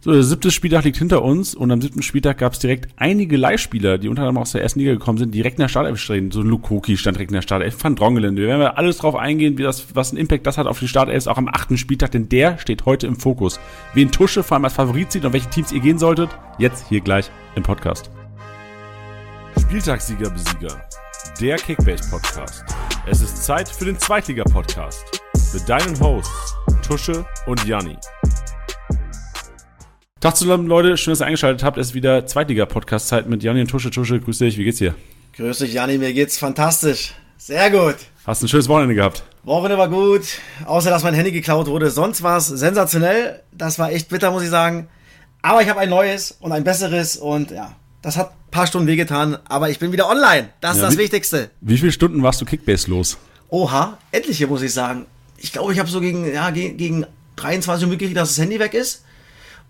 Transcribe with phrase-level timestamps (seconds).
[0.00, 3.36] So, der siebte Spieltag liegt hinter uns und am siebten Spieltag gab es direkt einige
[3.36, 6.30] Leihspieler, die unter anderem aus der ersten Luca gekommen sind, direkt in der Startelf stehen.
[6.30, 8.36] So Lukoki stand direkt in der Startelf, Van Drongelen.
[8.36, 11.26] Wir werden alles drauf eingehen, wie das, was einen Impact das hat auf die Startelf,
[11.26, 13.58] auch am achten Spieltag, denn der steht heute im Fokus.
[13.92, 17.00] Wen Tusche vor allem als Favorit sieht und welche Teams ihr gehen solltet, jetzt hier
[17.00, 18.08] gleich im Podcast.
[19.60, 20.80] Spieltagssieger Besieger,
[21.40, 22.64] der Kickbase Podcast.
[23.06, 25.20] Es ist Zeit für den Zweitliga Podcast
[25.52, 26.54] mit deinen Hosts
[26.86, 27.96] Tusche und Janni.
[30.20, 30.96] Tag zusammen, Leute.
[30.96, 31.78] Schön, dass ihr eingeschaltet habt.
[31.78, 33.90] Es ist wieder Zweitliga-Podcast-Zeit mit Janni und Tusche.
[33.90, 34.58] Tusche, grüß dich.
[34.58, 34.94] Wie geht's dir?
[35.36, 35.98] Grüß dich, Janni.
[35.98, 37.14] Mir geht's fantastisch.
[37.36, 37.94] Sehr gut.
[38.26, 39.22] Hast ein schönes Wochenende gehabt?
[39.44, 40.22] Wochenende war gut.
[40.66, 41.90] Außer, dass mein Handy geklaut wurde.
[41.90, 43.42] Sonst war es sensationell.
[43.52, 44.88] Das war echt bitter, muss ich sagen.
[45.40, 47.16] Aber ich habe ein neues und ein besseres.
[47.16, 49.38] Und ja, das hat ein paar Stunden wehgetan.
[49.48, 50.48] Aber ich bin wieder online.
[50.60, 51.50] Das ist Ja, das wie- Wichtigste.
[51.60, 53.18] Wie viele Stunden warst du Kickbase los?
[53.50, 55.06] Oha, endlich hier, muss ich sagen.
[55.36, 57.06] Ich glaube, ich habe so gegen, ja, gegen, gegen
[57.36, 59.04] 23 Uhr mitgekriegt, dass das Handy weg ist.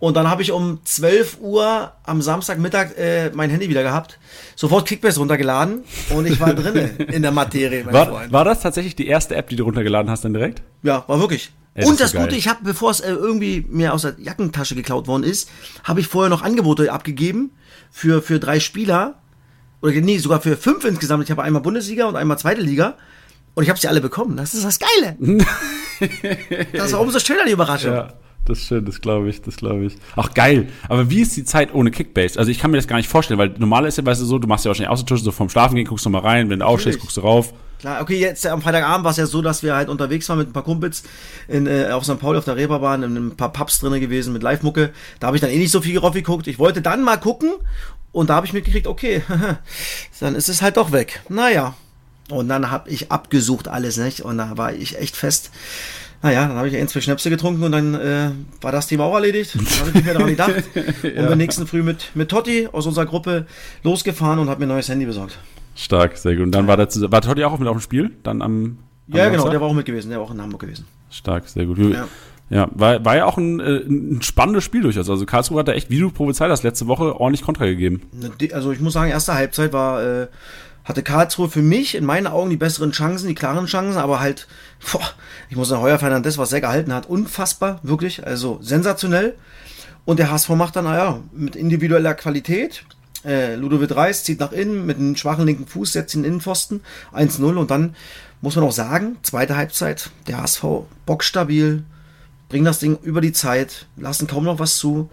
[0.00, 4.18] Und dann habe ich um 12 Uhr am Samstagmittag äh, mein Handy wieder gehabt.
[4.54, 8.32] Sofort Kickbase runtergeladen und ich war drinne in der Materie, mein War, Freund.
[8.32, 10.62] war das tatsächlich die erste App, die du runtergeladen hast dann direkt?
[10.82, 11.50] Ja, war wirklich.
[11.74, 12.24] Ey, das und das geil.
[12.24, 15.50] Gute, ich habe, bevor es äh, irgendwie mir aus der Jackentasche geklaut worden ist,
[15.82, 17.50] habe ich vorher noch Angebote abgegeben
[17.90, 19.16] für, für drei Spieler.
[19.82, 21.24] Oder nee, sogar für fünf insgesamt.
[21.24, 22.96] Ich habe einmal Bundesliga und einmal zweite Liga.
[23.54, 24.36] Und ich habe sie alle bekommen.
[24.36, 25.16] Das ist das Geile.
[26.72, 27.92] das war umso schöner, die Überraschung.
[27.92, 28.12] Ja,
[28.48, 29.96] das ist schön, das glaube ich, das glaube ich.
[30.16, 32.38] Ach geil, aber wie ist die Zeit ohne Kickbase?
[32.38, 34.38] Also ich kann mir das gar nicht vorstellen, weil normal ist ja, weißt du so,
[34.38, 36.66] du machst ja wahrscheinlich Außentische, so vorm Schlafen gehen, guckst du mal rein, wenn du
[36.66, 37.52] aufstehst, guckst du rauf.
[37.78, 40.38] Klar, okay, jetzt äh, am Freitagabend war es ja so, dass wir halt unterwegs waren
[40.38, 41.04] mit ein paar Kumpels
[41.46, 42.18] in, äh, auf St.
[42.18, 44.90] Pauli auf der Reeperbahn, in ein paar Pubs drinne gewesen mit Live-Mucke.
[45.20, 46.48] Da habe ich dann eh nicht so viel drauf geguckt.
[46.48, 47.52] Ich wollte dann mal gucken
[48.10, 49.22] und da habe ich mitgekriegt, okay,
[50.20, 51.20] dann ist es halt doch weg.
[51.28, 51.74] Naja.
[52.30, 54.20] Und dann habe ich abgesucht alles, nicht?
[54.20, 55.50] Und da war ich echt fest.
[56.20, 59.14] Naja, dann habe ich ein, zwei Schnäpse getrunken und dann äh, war das Thema auch
[59.14, 59.54] erledigt.
[59.54, 60.52] Dann habe ich nicht mehr daran gedacht.
[61.04, 63.46] Und bin nächsten Früh mit, mit Totti aus unserer Gruppe
[63.84, 65.38] losgefahren und habe mir ein neues Handy besorgt.
[65.76, 66.46] Stark, sehr gut.
[66.46, 68.10] Und dann war der war Totti auch mit auf dem Spiel?
[68.24, 68.78] Dann am,
[69.10, 69.50] am Ja, genau, Samstag?
[69.52, 70.86] der war auch mit gewesen, der war auch in Hamburg gewesen.
[71.08, 71.78] Stark, sehr gut.
[71.78, 72.08] Ja,
[72.50, 72.68] Ja.
[72.74, 75.08] war, war ja auch ein, äh, ein spannendes Spiel durchaus.
[75.08, 78.02] Also Karlsruhe hat da echt, wie du prophezeit hast, letzte Woche ordentlich Kontra gegeben.
[78.12, 80.26] Ne, Also ich muss sagen, erste Halbzeit war, äh,
[80.88, 84.48] hatte Karlsruhe für mich in meinen Augen die besseren Chancen, die klaren Chancen, aber halt,
[84.90, 85.06] boah,
[85.50, 89.34] ich muss sagen, Heuer Fernandes, was er gehalten hat, unfassbar, wirklich, also sensationell.
[90.06, 92.84] Und der HSV macht dann, naja, mit individueller Qualität.
[93.22, 96.32] Äh, Ludovic Reis zieht nach innen mit einem schwachen linken Fuß, setzt ihn in den
[96.32, 96.80] Innenpfosten,
[97.14, 97.94] 1-0 und dann
[98.40, 100.64] muss man auch sagen, zweite Halbzeit, der HSV
[101.04, 101.84] bockstabil,
[102.48, 105.10] bringen das Ding über die Zeit, lassen kaum noch was zu.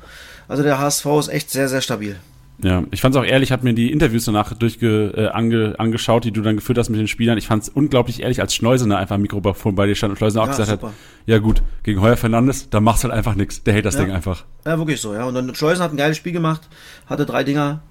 [0.48, 2.18] Also der HSV ist echt sehr, sehr stabil.
[2.64, 6.24] Ja, ich fand's auch ehrlich, ich habe mir die Interviews danach durchge, äh, ange, angeschaut,
[6.24, 7.38] die du dann geführt hast mit den Spielern.
[7.38, 10.48] Ich fand's unglaublich ehrlich, als Schleusener einfach am Mikrofon bei dir stand und Schleusener auch
[10.48, 10.88] Ja, gesagt super.
[10.88, 10.94] hat,
[11.26, 13.62] ja gut, gegen Heuer Fernandes, da machst halt einfach nix.
[13.64, 14.06] Der hält das Ja.
[14.06, 14.46] Ding einfach.
[14.66, 15.26] Ja, wirklich so, ja.
[15.26, 16.62] Und dann Schleusen hat ein geiles Spiel gemacht,
[17.08, 17.82] hatte drei Dinger.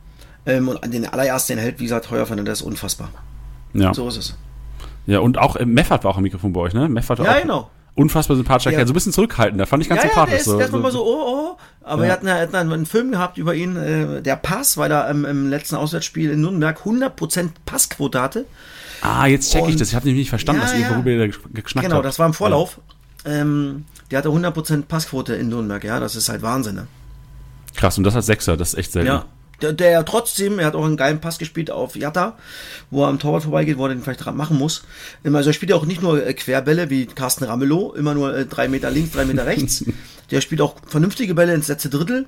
[0.46, 3.10] Ähm, und den allerersten, hält, wie gesagt, Heuer Fernandes unfassbar.
[3.74, 3.92] Ja.
[3.94, 4.38] So ist es.
[5.06, 6.88] Ja, und auch äh, Meffert war auch am Mikrofon bei euch, ne?
[6.88, 7.70] Meffert Ja, auch genau.
[7.94, 8.78] Unfassbar sympathischer Ja.
[8.78, 10.32] Kerl, so ein bisschen zurückhaltender, fand ich ganz ja, ja, sympathisch.
[10.32, 11.22] der ist, der ist manchmal so, oh,
[11.54, 11.56] oh.
[11.82, 12.08] Aber Ja.
[12.08, 15.24] wir hatten, ja- hatten einen Film gehabt über ihn, äh, der Pass, weil er ähm,
[15.24, 18.46] im letzten Auswärtsspiel in Nürnberg 100% Passquote hatte.
[19.02, 19.88] Ah, jetzt check ich das.
[19.88, 20.90] Ich habe nämlich nicht verstanden, Ja, was ihr ja.
[20.90, 22.80] worüber ihr da geschnackt Genau, das war im Vorlauf.
[23.26, 26.86] Ähm, der hatte 100% Passquote in Nürnberg, ja, das ist halt Wahnsinn, ne?
[27.74, 29.08] Krass, und das als Sechser, das ist echt selten.
[29.08, 29.24] Ja.
[29.62, 32.36] Der, der trotzdem, er hat auch einen geilen Pass gespielt auf Jatta,
[32.90, 34.84] wo er am Torwart vorbeigeht, wo er den vielleicht dran machen muss.
[35.24, 38.46] Also er spielt ja auch nicht nur äh, Querbälle wie Carsten Ramelow, immer nur äh,
[38.46, 39.84] drei Meter links, drei Meter rechts.
[40.30, 42.26] Der spielt auch vernünftige Bälle ins letzte Drittel.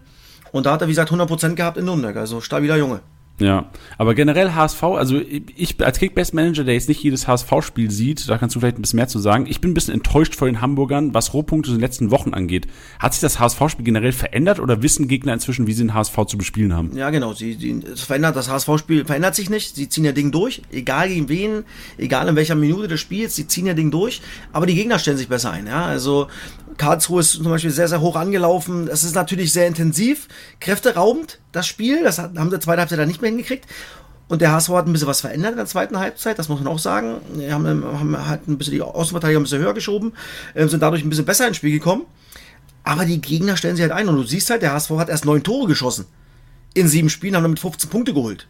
[0.52, 2.16] Und da hat er, wie gesagt, 100% gehabt in Nürnberg.
[2.16, 3.00] Also stabiler Junge.
[3.38, 8.38] Ja, aber generell HSV, also ich als Kickbase-Manager, der jetzt nicht jedes HSV-Spiel sieht, da
[8.38, 9.46] kannst du vielleicht ein bisschen mehr zu sagen.
[9.46, 12.66] Ich bin ein bisschen enttäuscht vor den Hamburgern, was Rohpunkte in den letzten Wochen angeht.
[12.98, 16.38] Hat sich das HSV-Spiel generell verändert oder wissen Gegner inzwischen, wie sie den HSV zu
[16.38, 16.96] bespielen haben?
[16.96, 17.34] Ja, genau.
[17.34, 19.74] Sie, sie, es verändert, das HSV-Spiel verändert sich nicht.
[19.74, 20.62] Sie ziehen ja Ding durch.
[20.72, 21.64] Egal gegen wen,
[21.98, 24.22] egal in welcher Minute des Spiels, sie ziehen ja Ding durch.
[24.52, 25.66] Aber die Gegner stellen sich besser ein.
[25.66, 26.28] Ja, also
[26.78, 28.88] Karlsruhe ist zum Beispiel sehr, sehr hoch angelaufen.
[28.88, 30.28] Es ist natürlich sehr intensiv,
[30.60, 32.02] kräfteraubend, das Spiel.
[32.02, 33.66] Das haben sie zweite Halbzeit dann nicht mehr hingekriegt.
[34.28, 36.66] Und der HSV hat ein bisschen was verändert in der zweiten Halbzeit, das muss man
[36.66, 37.20] auch sagen.
[37.34, 40.14] Wir haben, haben halt ein bisschen die Außenverteidiger ein bisschen höher geschoben,
[40.56, 42.06] ähm, sind dadurch ein bisschen besser ins Spiel gekommen.
[42.82, 45.24] Aber die Gegner stellen sich halt ein und du siehst halt, der HSV hat erst
[45.24, 46.06] neun Tore geschossen
[46.76, 48.46] in sieben Spielen haben damit 15 Punkte geholt.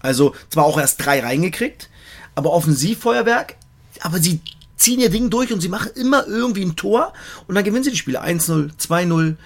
[0.00, 1.90] Also zwar auch erst drei reingekriegt,
[2.34, 3.56] aber Offensivfeuerwerk,
[4.00, 4.40] aber sie
[4.76, 7.12] ziehen ihr Ding durch und sie machen immer irgendwie ein Tor
[7.46, 9.36] und dann gewinnen sie die Spiele 1-0, 2-0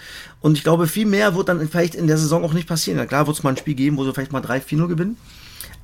[0.41, 2.99] und ich glaube, viel mehr wird dann vielleicht in der Saison auch nicht passieren.
[2.99, 5.17] Ja, klar wird es mal ein Spiel geben, wo sie vielleicht mal 3-4-0 gewinnen.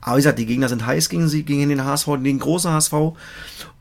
[0.00, 2.70] Aber wie gesagt, die Gegner sind heiß gegen sie, gegen den HSV, gegen den großen
[2.70, 2.94] HSV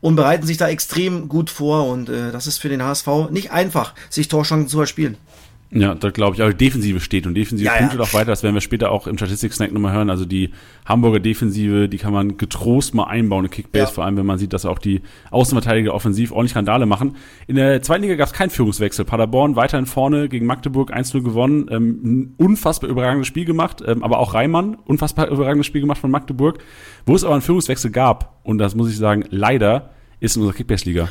[0.00, 3.52] und bereiten sich da extrem gut vor und äh, das ist für den HSV nicht
[3.52, 5.16] einfach, sich Torchancen zu erspielen.
[5.72, 8.04] Ja, da glaube ich, aber die Defensive steht und Defensive Ja, punktet ja.
[8.04, 8.26] auch weiter.
[8.26, 10.10] Das werden wir später auch im Statistik-Snack nochmal hören.
[10.10, 10.50] Also die
[10.84, 13.90] Hamburger Defensive, die kann man getrost mal einbauen in Kickbase, Ja.
[13.90, 17.16] vor allem wenn man sieht, dass auch die Außenverteidiger offensiv ordentlich Randale machen.
[17.48, 19.04] In der zweiten Liga gab es keinen Führungswechsel.
[19.04, 21.66] Paderborn weiterhin vorne gegen Magdeburg 1-0 gewonnen.
[21.70, 26.10] Ähm, ein unfassbar überragendes Spiel gemacht, ähm, aber auch Reimann, unfassbar überragendes Spiel gemacht von
[26.12, 26.58] Magdeburg.
[27.06, 29.90] Wo es aber einen Führungswechsel gab, und das muss ich sagen, leider,
[30.20, 31.08] ist in unserer Kickbase-Liga.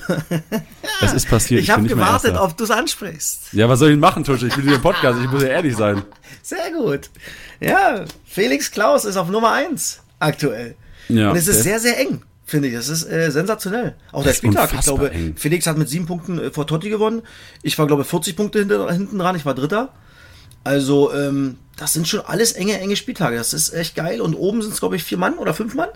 [1.02, 1.62] Es ist passiert.
[1.62, 3.54] Ich habe nicht mehr gewartet, ob du es ansprichst.
[3.54, 4.48] Ja, was soll ich machen, Tusche?
[4.48, 6.04] Ich bin hier im Podcast, ich muss ja ehrlich sein.
[6.42, 7.10] Sehr gut.
[7.60, 10.76] Ja, Felix Klaus ist auf Nummer 1 aktuell.
[11.10, 12.74] Ja, Und es ist sehr, sehr eng, finde ich.
[12.74, 13.96] Das ist äh, sensationell.
[14.12, 14.74] Auch der Spieltag.
[14.74, 15.36] Ich glaube, eng.
[15.38, 17.22] Felix hat mit sieben Punkten äh, vor Totti gewonnen.
[17.62, 19.36] Ich war, glaube ich, 40 Punkte hinter, hinten dran.
[19.36, 19.94] Ich war Dritter.
[20.64, 23.36] Also, ähm, das sind schon alles enge, enge Spieltage.
[23.36, 24.22] Das ist echt geil.
[24.22, 25.90] Und oben sind es, glaube ich, vier Mann oder fünf Mann.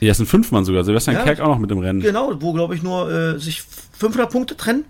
[0.00, 0.84] Ja, es sind fünf Mann sogar.
[0.84, 1.22] Sebastian Ja.
[1.24, 2.00] Kerk auch noch mit im Rennen.
[2.00, 3.62] Genau, wo, glaube ich, nur äh, sich
[3.98, 4.84] 500 Punkte trennen.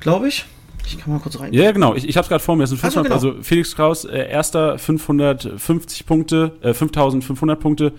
[0.00, 0.44] Glaube ich.
[0.86, 1.52] Ich kann mal kurz rein.
[1.52, 1.94] Ja, genau.
[1.94, 2.64] Ich, ich habe es gerade vor mir.
[2.64, 3.32] Es sind Also, 500, genau.
[3.34, 7.92] also Felix Kraus, äh, erster 550 Punkte, äh, 5500 Punkte.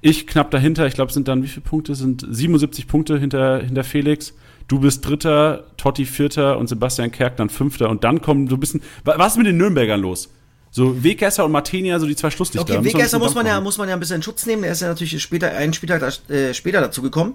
[0.00, 0.86] Ich knapp dahinter.
[0.86, 1.94] Ich glaube, es sind dann, wie viele Punkte?
[1.94, 4.34] Sind 77 Punkte hinter, hinter Felix.
[4.66, 7.88] Du bist Dritter, Totti Vierter und Sebastian Kerk dann Fünfter.
[7.88, 8.82] Und dann kommen so ein bisschen.
[9.04, 10.28] wa- Was ist mit den Nürnbergern los?
[10.74, 12.74] So Wegesser und Martinia, so die zwei Schlusslichter.
[12.74, 14.62] Okay, Wegesser muss man, ja, muss man ja ein bisschen in Schutz nehmen.
[14.62, 17.34] Der ist ja natürlich später, einen Spieltag äh, später dazu gekommen.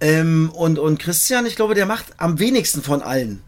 [0.00, 3.42] Ähm, und, und Christian, ich glaube, der macht am wenigsten von allen.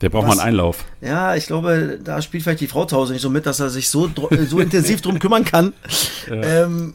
[0.00, 0.36] Der braucht Was?
[0.36, 0.86] mal einen Einlauf.
[1.02, 3.68] Ja, ich glaube, da spielt vielleicht die Frau zu Hause nicht so mit, dass er
[3.68, 5.74] sich so, äh, so intensiv drum kümmern kann.
[6.28, 6.94] Ähm,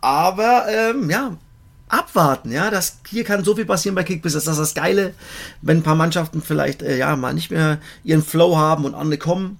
[0.00, 1.36] aber ähm, ja,
[1.88, 4.32] abwarten, ja, das hier kann so viel passieren bei Kickbiss.
[4.32, 5.14] Das ist das Geile,
[5.62, 9.18] wenn ein paar Mannschaften vielleicht äh, ja mal nicht mehr ihren Flow haben und andere
[9.18, 9.58] kommen.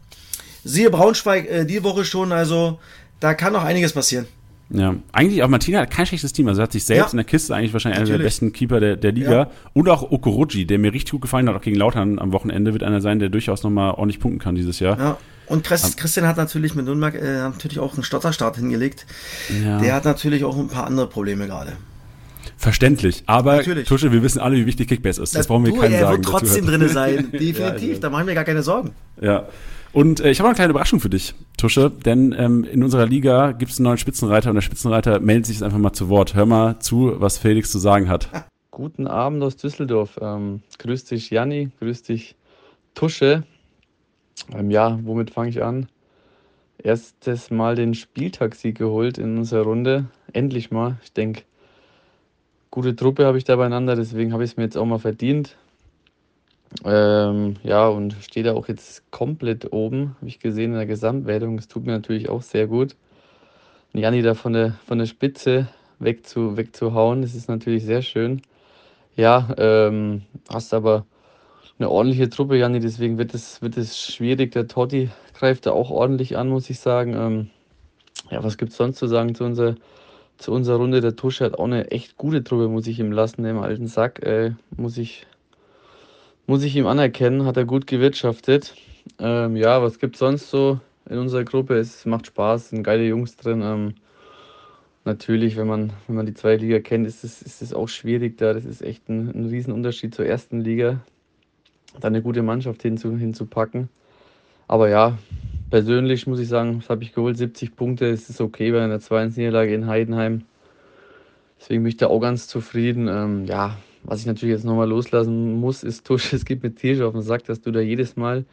[0.66, 2.78] Siehe Braunschweig äh, die Woche schon, also
[3.20, 4.26] da kann noch einiges passieren.
[4.68, 6.48] Ja, eigentlich auch Martina hat kein schlechtes Team.
[6.48, 7.10] Also er hat sich selbst Ja.
[7.12, 9.32] in der Kiste eigentlich wahrscheinlich einer der besten Keeper der, der Liga.
[9.32, 9.50] Ja.
[9.74, 12.82] Und auch Okoroji, der mir richtig gut gefallen hat, auch gegen Lautern am Wochenende, wird
[12.82, 14.98] einer sein, der durchaus nochmal ordentlich punkten kann dieses Jahr.
[14.98, 15.18] Ja.
[15.46, 19.06] Und Chris, Christian hat natürlich mit Nürnberg äh, natürlich auch einen Stotterstart hingelegt.
[19.64, 19.78] Ja.
[19.78, 21.74] Der hat natürlich auch ein paar andere Probleme gerade.
[22.56, 23.22] Verständlich.
[23.26, 23.86] Aber Natürlich.
[23.86, 25.36] Tusche, wir wissen alle, wie wichtig Kickbase ist.
[25.36, 26.16] Das brauchen wir du, keinen er sagen.
[26.16, 27.28] wird trotzdem drin sein.
[27.32, 27.92] Definitiv.
[27.94, 28.92] Ja, da machen wir gar keine Sorgen.
[29.20, 29.46] Ja.
[29.96, 33.52] Und äh, ich habe eine kleine Überraschung für dich, Tusche, denn ähm, in unserer Liga
[33.52, 36.34] gibt es einen neuen Spitzenreiter und der Spitzenreiter meldet sich jetzt einfach mal zu Wort.
[36.34, 38.28] Hör mal zu, was Felix zu sagen hat.
[38.70, 40.18] Guten Abend aus Düsseldorf.
[40.20, 41.70] Ähm, grüß dich, Janni.
[41.80, 42.36] Grüß dich,
[42.94, 43.44] Tusche.
[44.52, 45.88] Ähm, ja, womit fange ich an?
[46.76, 50.04] Erstes Mal den Spieltagssieg geholt in unserer Runde.
[50.34, 50.98] Endlich mal.
[51.02, 51.44] Ich denke,
[52.70, 55.56] gute Truppe habe ich da beieinander, deswegen habe ich es mir jetzt auch mal verdient.
[56.84, 61.56] Ähm, ja, und stehe da auch jetzt komplett oben, habe ich gesehen in der Gesamtwertung.
[61.56, 62.96] Das tut mir natürlich auch sehr gut.
[63.92, 65.68] Janni da von der, von der Spitze
[65.98, 68.42] wegzu, wegzuhauen, das ist natürlich sehr schön.
[69.16, 71.06] Ja, ähm, hast aber
[71.78, 74.52] eine ordentliche Truppe, Janni, deswegen wird es, wird es schwierig.
[74.52, 77.14] Der Totti greift da auch ordentlich an, muss ich sagen.
[77.14, 77.50] Ähm,
[78.30, 79.74] ja, was gibt es sonst zu sagen zu unserer,
[80.38, 81.00] zu unserer Runde?
[81.00, 84.22] Der Tusche hat auch eine echt gute Truppe, muss ich ihm lassen, dem alten Sack.
[84.22, 85.26] Äh, muss, ich,
[86.46, 88.74] muss ich ihm anerkennen, hat er gut gewirtschaftet.
[89.18, 91.74] Ähm, ja, was gibt es sonst so in unserer Gruppe?
[91.76, 93.62] Es macht Spaß, sind geile Jungs drin.
[93.62, 93.94] Ähm,
[95.04, 98.52] natürlich, wenn man, wenn man die zweite Liga kennt, ist es, ist auch schwierig da.
[98.52, 101.00] Das ist echt ein, ein Riesenunterschied zur ersten Liga,
[102.00, 103.88] da eine gute Mannschaft hinzu, hinzupacken.
[104.68, 105.18] Aber ja,
[105.70, 108.98] persönlich muss ich sagen, das habe ich geholt, 70 Punkte, es ist okay bei einer
[108.98, 110.44] 2-1-Niederlage in Heidenheim.
[111.58, 113.08] Deswegen bin ich da auch ganz zufrieden.
[113.08, 113.76] Ähm, ja,
[114.06, 117.22] was ich natürlich jetzt nochmal loslassen muss, ist Tusch, es gibt mir tierisch auf den
[117.22, 118.44] Sack, dass du da jedes Mal,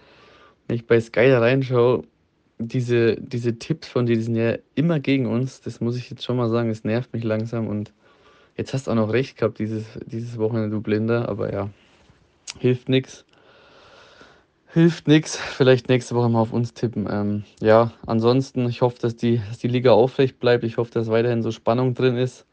[0.68, 2.04] wenn ich bei Sky da reinschaue,
[2.60, 5.62] diese, diese Tipps von dir, die sind ja immer gegen uns.
[5.62, 7.92] Das muss ich jetzt schon mal sagen, es nervt mich langsam und
[8.56, 11.70] jetzt hast du auch noch recht gehabt, dieses, dieses Wochenende, du Blinder, aber ja,
[12.60, 13.26] hilft nichts.
[14.74, 15.38] Hilft nichts.
[15.38, 17.08] Vielleicht nächste Woche mal auf uns tippen.
[17.10, 20.64] Ähm, ja, ansonsten, ich hoffe, dass die, dass die Liga aufrecht bleibt.
[20.64, 22.48] Ich hoffe, dass weiterhin so Spannung drin ist.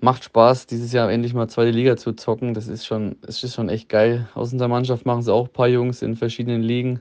[0.00, 2.54] Macht Spaß, dieses Jahr endlich mal zweite Liga zu zocken.
[2.54, 4.28] Das ist schon, das ist schon echt geil.
[4.34, 7.00] Aus unserer Mannschaft machen es auch ein paar Jungs in verschiedenen Ligen.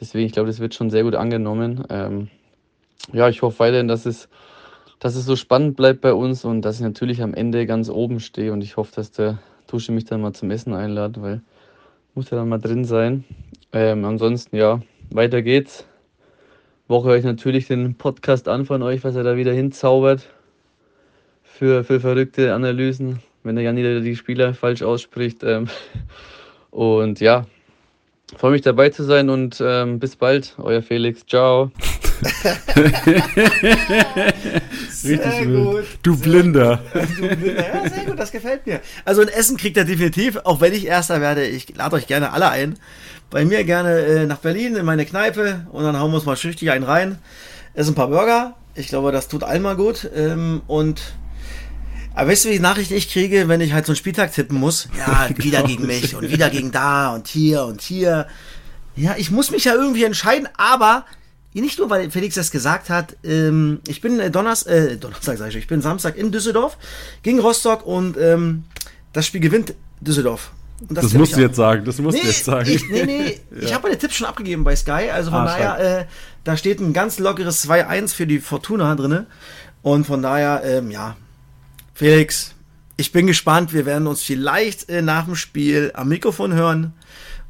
[0.00, 1.84] Deswegen, ich glaube, das wird schon sehr gut angenommen.
[1.90, 2.28] Ähm,
[3.12, 4.28] ja, ich hoffe weiterhin, dass es,
[4.98, 8.18] dass es so spannend bleibt bei uns und dass ich natürlich am Ende ganz oben
[8.18, 8.52] stehe.
[8.52, 9.38] Und ich hoffe, dass der
[9.68, 11.42] Tusche mich dann mal zum Essen einladet, weil
[12.14, 13.24] muss ja dann mal drin sein.
[13.72, 15.86] Ähm, ansonsten, ja, weiter geht's.
[16.86, 20.28] Woche ich natürlich den Podcast an von euch, was er da wieder hinzaubert.
[21.56, 25.44] Für, für verrückte Analysen, wenn der Jan wieder die Spieler falsch ausspricht.
[25.44, 25.68] Ähm,
[26.70, 27.46] und ja,
[28.36, 31.24] freue mich dabei zu sein und ähm, bis bald, euer Felix.
[31.26, 31.70] Ciao.
[35.04, 35.86] Richtig wild.
[36.02, 36.80] Du Blinder.
[36.94, 38.80] Ja, sehr gut, das gefällt mir.
[39.04, 41.46] Also ein Essen kriegt er definitiv, auch wenn ich Erster werde.
[41.46, 42.76] Ich lade euch gerne alle ein
[43.34, 46.36] bei mir gerne äh, nach Berlin in meine Kneipe und dann hauen wir uns mal
[46.36, 47.18] schüchtig einen rein.
[47.74, 48.54] Essen ein paar Burger.
[48.76, 50.08] Ich glaube, das tut allen mal gut.
[50.14, 51.02] Ähm, und
[52.14, 54.88] aber weißt du, wie Nachricht ich kriege, wenn ich halt so einen Spieltag tippen muss?
[54.96, 58.26] Ja, wieder gegen mich und wieder gegen da und hier und hier.
[58.96, 61.04] Ja, ich muss mich ja irgendwie entscheiden, aber
[61.52, 63.16] nicht nur, weil Felix das gesagt hat.
[63.24, 66.78] Ähm, ich bin äh, Donners, äh, Donnerstag, sag ich, ich bin Samstag in Düsseldorf
[67.22, 68.64] gegen Rostock und ähm,
[69.12, 70.52] das Spiel gewinnt Düsseldorf.
[70.88, 72.68] das, das musst du jetzt sagen, das musst nee, du jetzt sagen.
[72.68, 73.62] Ich, nee, nee, ja.
[73.62, 76.04] ich habe meine Tipps schon abgegeben bei Sky, also von ah, daher, äh,
[76.44, 79.26] da steht ein ganz lockeres 2-1 für die Fortuna drinne
[79.82, 81.16] und von daher, ähm, ja,
[81.94, 82.54] Felix,
[82.96, 86.92] ich bin gespannt, wir werden uns vielleicht äh, nach dem Spiel am Mikrofon hören.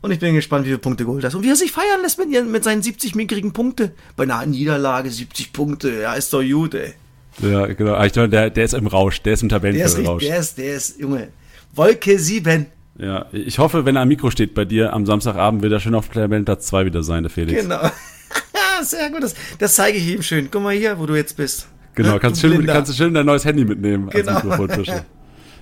[0.03, 1.35] Und ich bin gespannt, wie viele Punkte geholt hast.
[1.35, 3.93] Und wie er sich feiern lässt mit, mit seinen 70 mickrigen Punkte.
[4.17, 6.03] Bei einer Niederlage 70 Punkte.
[6.03, 6.93] Ja, ist doch gut, ey.
[7.39, 8.03] Ja, genau.
[8.05, 9.23] Ich glaube, der, der ist im Rausch.
[9.23, 10.23] Der ist im Tabellenrausch.
[10.23, 11.29] Der ist, der ist, Junge.
[11.75, 12.67] Wolke 7.
[12.99, 15.95] Ja, ich hoffe, wenn er am Mikro steht bei dir am Samstagabend, wird er schön
[15.95, 17.63] auf Tabellenplatz 2 wieder sein, der Felix.
[17.63, 17.81] Genau.
[18.83, 19.23] Sehr gut.
[19.23, 20.49] Das, das zeige ich ihm schön.
[20.51, 21.67] Guck mal hier, wo du jetzt bist.
[21.95, 24.33] Genau, kannst, du schön, kannst du schön dein neues Handy mitnehmen genau.
[24.33, 25.05] als Mikrofontische.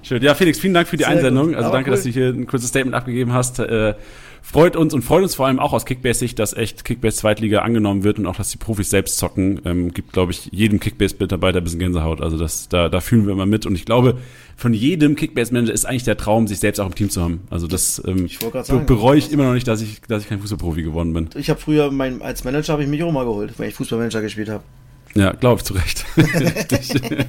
[0.05, 0.21] Schön.
[0.21, 1.49] Ja, Felix, vielen Dank für die Sehr Einsendung.
[1.49, 1.57] Gut.
[1.57, 1.97] Also danke, cool.
[1.97, 3.61] dass du hier ein kurzes Statement abgegeben hast.
[3.61, 3.95] Äh,
[4.43, 8.03] freut uns und freut uns vor allem auch aus Kickbase-Sicht, dass echt Kickbase Zweitliga angenommen
[8.03, 9.61] wird und auch, dass die Profis selbst zocken.
[9.65, 12.21] Ähm, gibt, glaube ich, jedem Kickbase-Mitarbeiter ein bisschen Gänsehaut.
[12.21, 13.65] Also das, da, da fühlen wir immer mit.
[13.65, 14.19] Und ich glaube,
[14.57, 17.43] von jedem Kickbase-Manager ist eigentlich der Traum, sich selbst auch im Team zu haben.
[17.49, 18.29] Also das ähm,
[18.65, 21.31] sagen, bereue ich immer noch nicht, dass ich, dass ich kein Fußballprofi geworden bin.
[21.37, 24.21] Ich habe früher, mein, als Manager habe ich mich auch mal geholt, wenn ich Fußballmanager
[24.21, 24.65] gespielt habe.
[25.15, 26.05] Ja, glaube ich zu Recht.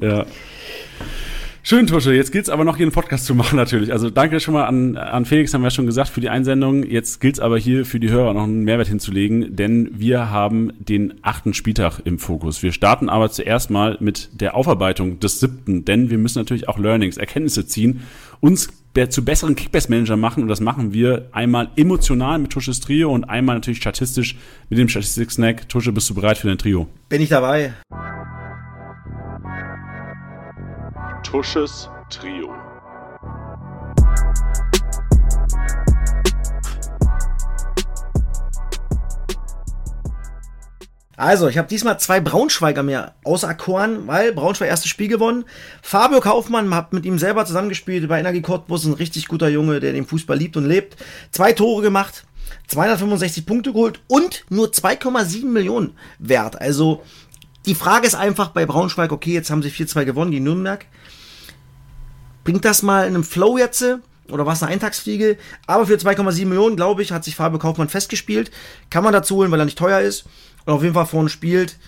[0.00, 0.26] ja.
[1.66, 2.12] Schön, Tusche.
[2.12, 3.90] Jetzt gilt es aber noch hier einen Podcast zu machen natürlich.
[3.90, 6.84] Also danke schon mal an, an Felix, haben wir schon gesagt, für die Einsendung.
[6.84, 10.74] Jetzt gilt es aber hier für die Hörer noch einen Mehrwert hinzulegen, denn wir haben
[10.78, 12.62] den achten Spieltag im Fokus.
[12.62, 16.78] Wir starten aber zuerst mal mit der Aufarbeitung des siebten, denn wir müssen natürlich auch
[16.78, 18.02] Learnings, Erkenntnisse ziehen,
[18.40, 18.68] uns
[19.10, 23.56] zu besseren Kickbase-Manager machen und das machen wir einmal emotional mit Tusches Trio und einmal
[23.56, 24.36] natürlich statistisch
[24.68, 25.68] mit dem Statistik-Snack.
[25.68, 26.86] Tusche, bist du bereit für dein Trio?
[27.08, 27.74] Bin ich dabei.
[31.24, 32.63] Tusches Trio.
[41.16, 45.44] Also, ich habe diesmal zwei Braunschweiger mehr auserkoren, weil Braunschweig erstes Spiel gewonnen.
[45.82, 49.92] Fabio Kaufmann hat mit ihm selber zusammengespielt bei Energie Cottbus, ein richtig guter Junge, der
[49.92, 50.96] den Fußball liebt und lebt.
[51.30, 52.24] Zwei Tore gemacht,
[52.68, 56.60] 265 Punkte geholt und nur 2,7 Millionen wert.
[56.60, 57.02] Also,
[57.66, 60.86] die Frage ist einfach bei Braunschweig, okay, jetzt haben sie 4-2 gewonnen gegen Nürnberg
[62.44, 63.84] bringt das mal in einem Flow jetzt
[64.30, 65.36] oder was eine Eintagsfliege.
[65.66, 68.50] Aber für 2,7 Millionen, glaube ich, hat sich Fabio Kaufmann festgespielt.
[68.90, 70.24] Kann man dazu holen, weil er nicht teuer ist
[70.72, 71.78] auf jeden Fall vorne spielt.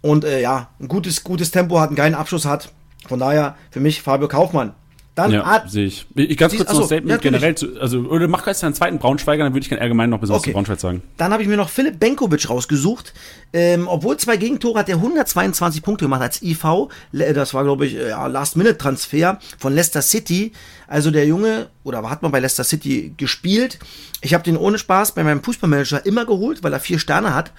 [0.00, 2.72] Und äh, ja, ein gutes, gutes Tempo hat, einen geilen Abschluss hat.
[3.06, 4.74] Von daher für mich Fabio Kaufmann.
[5.14, 6.06] Dann ja, sehe ich.
[6.16, 8.98] Ich ganz kurz noch ein Statement ja, generell zu, also oder mach jetzt einen zweiten
[8.98, 10.50] Braunschweiger, dann würde ich gerne allgemein noch besonders okay.
[10.50, 11.02] zu Braunschweig sagen.
[11.16, 13.12] Dann habe ich mir noch Philipp Benkovic rausgesucht.
[13.52, 16.88] Ähm, obwohl zwei Gegentore hat er 122 Punkte gemacht als IV.
[17.12, 20.50] Das war glaube ich ja, Last-Minute-Transfer von Leicester City.
[20.88, 23.78] Also der Junge oder hat man bei Leicester City gespielt.
[24.20, 27.52] Ich habe den ohne Spaß bei meinem Fußballmanager immer geholt, weil er vier Sterne hat.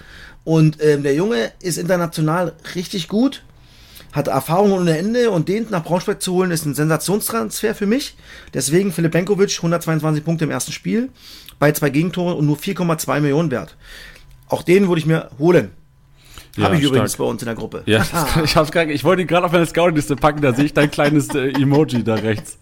[0.44, 3.42] Und ähm, der Junge ist international richtig gut
[4.12, 8.16] hat Erfahrung ohne Ende und den nach Braunschweig zu holen, ist ein Sensationstransfer für mich.
[8.54, 11.10] Deswegen Philipp Benkovic, 122 Punkte im ersten Spiel,
[11.58, 13.76] bei zwei Gegentoren und nur 4,2 Millionen wert.
[14.48, 15.70] Auch den würde ich mir holen.
[16.56, 16.92] Ja, Habe ich stark.
[16.92, 17.82] übrigens bei uns in der Gruppe.
[17.86, 18.06] Ja,
[18.44, 20.90] ich, hab's grad, ich wollte ihn gerade auf meine Scouting-Liste packen, da sehe ich dein
[20.90, 22.58] kleines äh, Emoji da rechts.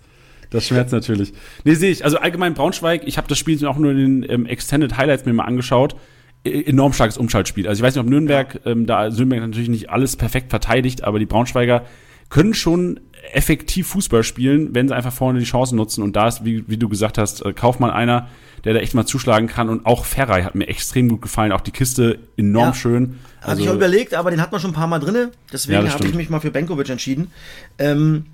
[0.51, 1.33] Das schmerzt natürlich.
[1.65, 2.05] Nee, sehe ich.
[2.05, 5.33] Also allgemein Braunschweig, ich habe das Spiel auch nur in den ähm, Extended Highlights mir
[5.33, 5.97] mal angeschaut.
[6.45, 7.67] Enorm starkes Umschaltspiel.
[7.67, 11.19] Also ich weiß nicht, ob Nürnberg, ähm, da Nürnberg natürlich nicht alles perfekt verteidigt, aber
[11.19, 11.85] die Braunschweiger
[12.29, 13.01] können schon
[13.33, 16.03] effektiv Fußball spielen, wenn sie einfach vorne die Chancen nutzen.
[16.03, 18.29] Und da ist, wie, wie du gesagt hast, äh, Kaufmann einer,
[18.65, 19.69] der da echt mal zuschlagen kann.
[19.69, 21.53] Und auch Ferrei hat mir extrem gut gefallen.
[21.53, 22.75] Auch die Kiste enorm ja.
[22.75, 23.19] schön.
[23.41, 25.31] Also, Hatte ich auch überlegt, aber den hat man schon ein paar Mal drinne.
[25.53, 27.31] Deswegen ja, habe ich mich mal für Benkovic entschieden.
[27.79, 28.27] Ähm,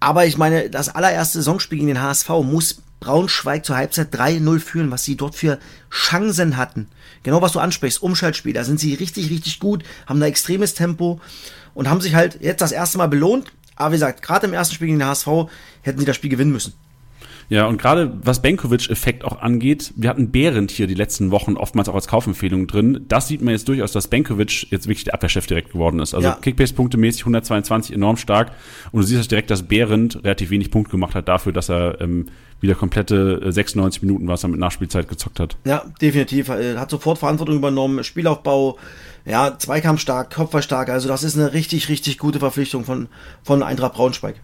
[0.00, 4.90] aber ich meine, das allererste Saisonspiel gegen den HSV muss Braunschweig zur Halbzeit 3-0 führen,
[4.92, 5.58] was sie dort für
[5.90, 6.86] Chancen hatten.
[7.24, 11.20] Genau was du ansprichst, Umschaltspiel, da sind sie richtig, richtig gut, haben da extremes Tempo
[11.74, 13.52] und haben sich halt jetzt das erste Mal belohnt.
[13.74, 15.28] Aber wie gesagt, gerade im ersten Spiel gegen den HSV
[15.82, 16.74] hätten sie das Spiel gewinnen müssen.
[17.48, 21.88] Ja, und gerade was Benkovic-Effekt auch angeht, wir hatten Behrendt hier die letzten Wochen oftmals
[21.88, 23.04] auch als Kaufempfehlung drin.
[23.08, 26.14] Das sieht man jetzt durchaus, dass Benkovic jetzt wirklich der Abwehrchef direkt geworden ist.
[26.14, 26.38] Also ja.
[26.40, 28.52] Kickbase-Punkte mäßig 122 enorm stark.
[28.90, 32.26] Und du siehst direkt, dass Behrendt relativ wenig Punkt gemacht hat dafür, dass er ähm,
[32.60, 35.56] wieder komplette 96 Minuten, was er mit Nachspielzeit gezockt hat.
[35.64, 36.48] Ja, definitiv.
[36.48, 38.78] Er hat sofort Verantwortung übernommen, Spielaufbau,
[39.24, 40.88] ja, Zweikampf stark, Kopfball stark.
[40.88, 43.08] Also das ist eine richtig, richtig gute Verpflichtung von,
[43.42, 44.36] von Eintracht Braunschweig.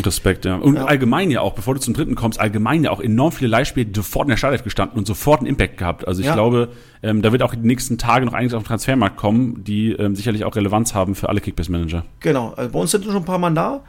[0.00, 0.56] Respekt, ja.
[0.56, 0.84] Und ja.
[0.84, 4.24] allgemein ja auch, bevor du zum dritten kommst, allgemein ja auch enorm viele Leihspiele sofort
[4.24, 6.06] in der Startelf gestanden und sofort einen Impact gehabt.
[6.08, 6.34] Also ich ja.
[6.34, 6.70] glaube,
[7.02, 10.16] ähm, da wird auch die nächsten Tage noch einiges auf den Transfermarkt kommen, die ähm,
[10.16, 12.04] sicherlich auch Relevanz haben für alle Kickbase-Manager.
[12.20, 13.82] Genau, also bei uns sind schon ein paar Mann da.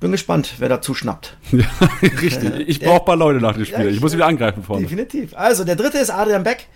[0.00, 1.36] Bin gespannt, wer dazu schnappt.
[1.52, 1.66] Ja,
[2.20, 2.68] richtig.
[2.68, 3.88] Ich brauche ein paar Leute nach dem Spiel.
[3.88, 4.82] Ich muss wieder angreifen vorne.
[4.82, 5.34] Definitiv.
[5.36, 6.66] Also, der dritte ist Adrian Beck.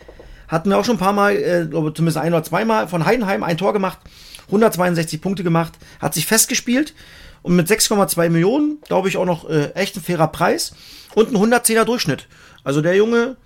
[0.47, 3.59] Hatten wir auch schon ein paar Mal, äh, zumindest ein oder zweimal von Heidenheim ein
[3.59, 3.99] Tor gemacht,
[4.47, 6.95] 162 Punkte gemacht, hat sich festgespielt
[7.43, 10.75] und mit 6,2 Millionen, glaube ich, auch noch äh, echt ein fairer Preis
[11.15, 12.29] und ein 110er Durchschnitt.
[12.65, 13.37] Also der Junge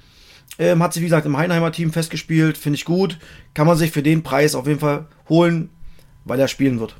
[0.58, 3.18] ähm, hat sich, wie gesagt, im Heidenheimer Team festgespielt, finde ich gut.
[3.54, 5.70] Kann man sich für den Preis auf jeden Fall holen,
[6.24, 6.96] weil er spielen wird.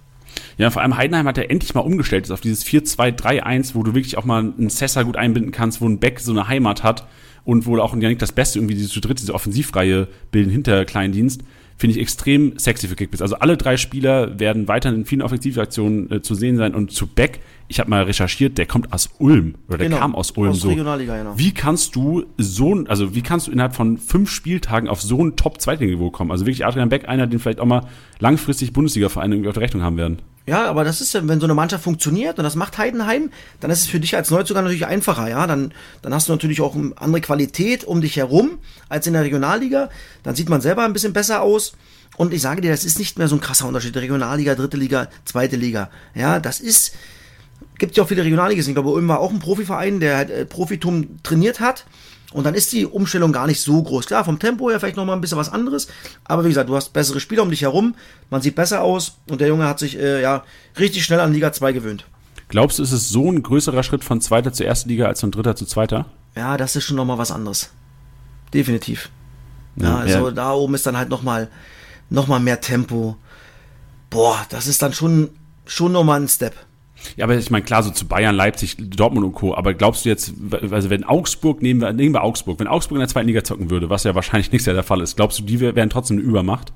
[0.57, 4.17] Ja, vor allem Heidenheim hat er endlich mal umgestellt auf dieses 4-2-3-1, wo du wirklich
[4.17, 7.07] auch mal einen Sessa gut einbinden kannst, wo ein Beck so eine Heimat hat
[7.45, 11.43] und wo auch Janik das Beste irgendwie diese zu dritt, diese Offensivreihe bilden hinter Kleindienst,
[11.77, 13.23] finde ich extrem sexy für Kickbase.
[13.23, 17.07] Also alle drei Spieler werden weiterhin in vielen Offensivaktionen äh, zu sehen sein und zu
[17.07, 20.51] Beck, ich habe mal recherchiert, der kommt aus Ulm oder der genau, kam aus Ulm
[20.51, 20.69] aus so.
[20.69, 21.39] Regionalliga, genau.
[21.39, 25.37] Wie kannst du so, also wie kannst du innerhalb von fünf Spieltagen auf so ein
[25.37, 26.31] Top-Zweitliga-Niveau kommen?
[26.31, 27.87] Also wirklich Adrian Beck, einer, den vielleicht auch mal
[28.19, 30.19] langfristig Bundesliga-Vereine irgendwie auf der Rechnung haben werden.
[30.45, 33.31] Ja, aber das ist ja, wenn so eine Mannschaft funktioniert und das macht Heidenheim,
[33.61, 35.47] dann ist es für dich als Neuzugang natürlich einfacher, ja.
[35.47, 35.73] Dann,
[36.03, 38.59] dann hast du natürlich auch eine andere Qualität um dich herum
[38.89, 39.89] als in der Regionalliga.
[40.25, 41.75] Dann sieht man selber ein bisschen besser aus.
[42.17, 43.97] Und ich sage dir, das ist nicht mehr so ein krasser Unterschied.
[43.97, 45.91] Regionalliga, dritte Liga, zweite Liga.
[46.15, 46.95] Ja, das ist,
[47.79, 48.73] gibt ja auch viele Regionalligisten.
[48.73, 51.87] Ich glaube, Ulm war auch ein Profiverein, der halt äh, Profitum trainiert hat.
[52.33, 54.07] Und dann ist die Umstellung gar nicht so groß.
[54.07, 55.89] Klar, vom Tempo her vielleicht nochmal ein bisschen was anderes.
[56.25, 57.95] Aber wie gesagt, du hast bessere Spieler um dich herum.
[58.31, 59.19] Man sieht besser aus.
[59.31, 60.45] Und der Junge hat sich äh, ja
[60.79, 62.07] richtig schnell an Liga 2 gewöhnt.
[62.49, 65.31] Glaubst du, ist es so ein größerer Schritt von zweiter zu erster Liga als von
[65.31, 66.07] dritter zu zweiter?
[66.37, 67.71] Ja, das ist schon nochmal was anderes.
[68.53, 69.11] Definitiv.
[69.77, 70.31] Ja, ja also ja.
[70.33, 71.49] da oben ist dann halt nochmal
[72.11, 73.17] noch mal mehr Tempo.
[74.11, 75.31] Boah, das ist dann schon,
[75.65, 76.55] schon nochmal ein Step.
[77.17, 79.55] Ja, aber ich meine, klar, so zu Bayern, Leipzig, Dortmund und Co.
[79.55, 80.35] Aber glaubst du jetzt,
[80.71, 83.71] also wenn Augsburg, nehmen wir, nehmen wir Augsburg, wenn Augsburg in der zweiten Liga zocken
[83.71, 86.73] würde, was ja wahrscheinlich Jahr der Fall ist, glaubst du, die wären trotzdem eine Übermacht?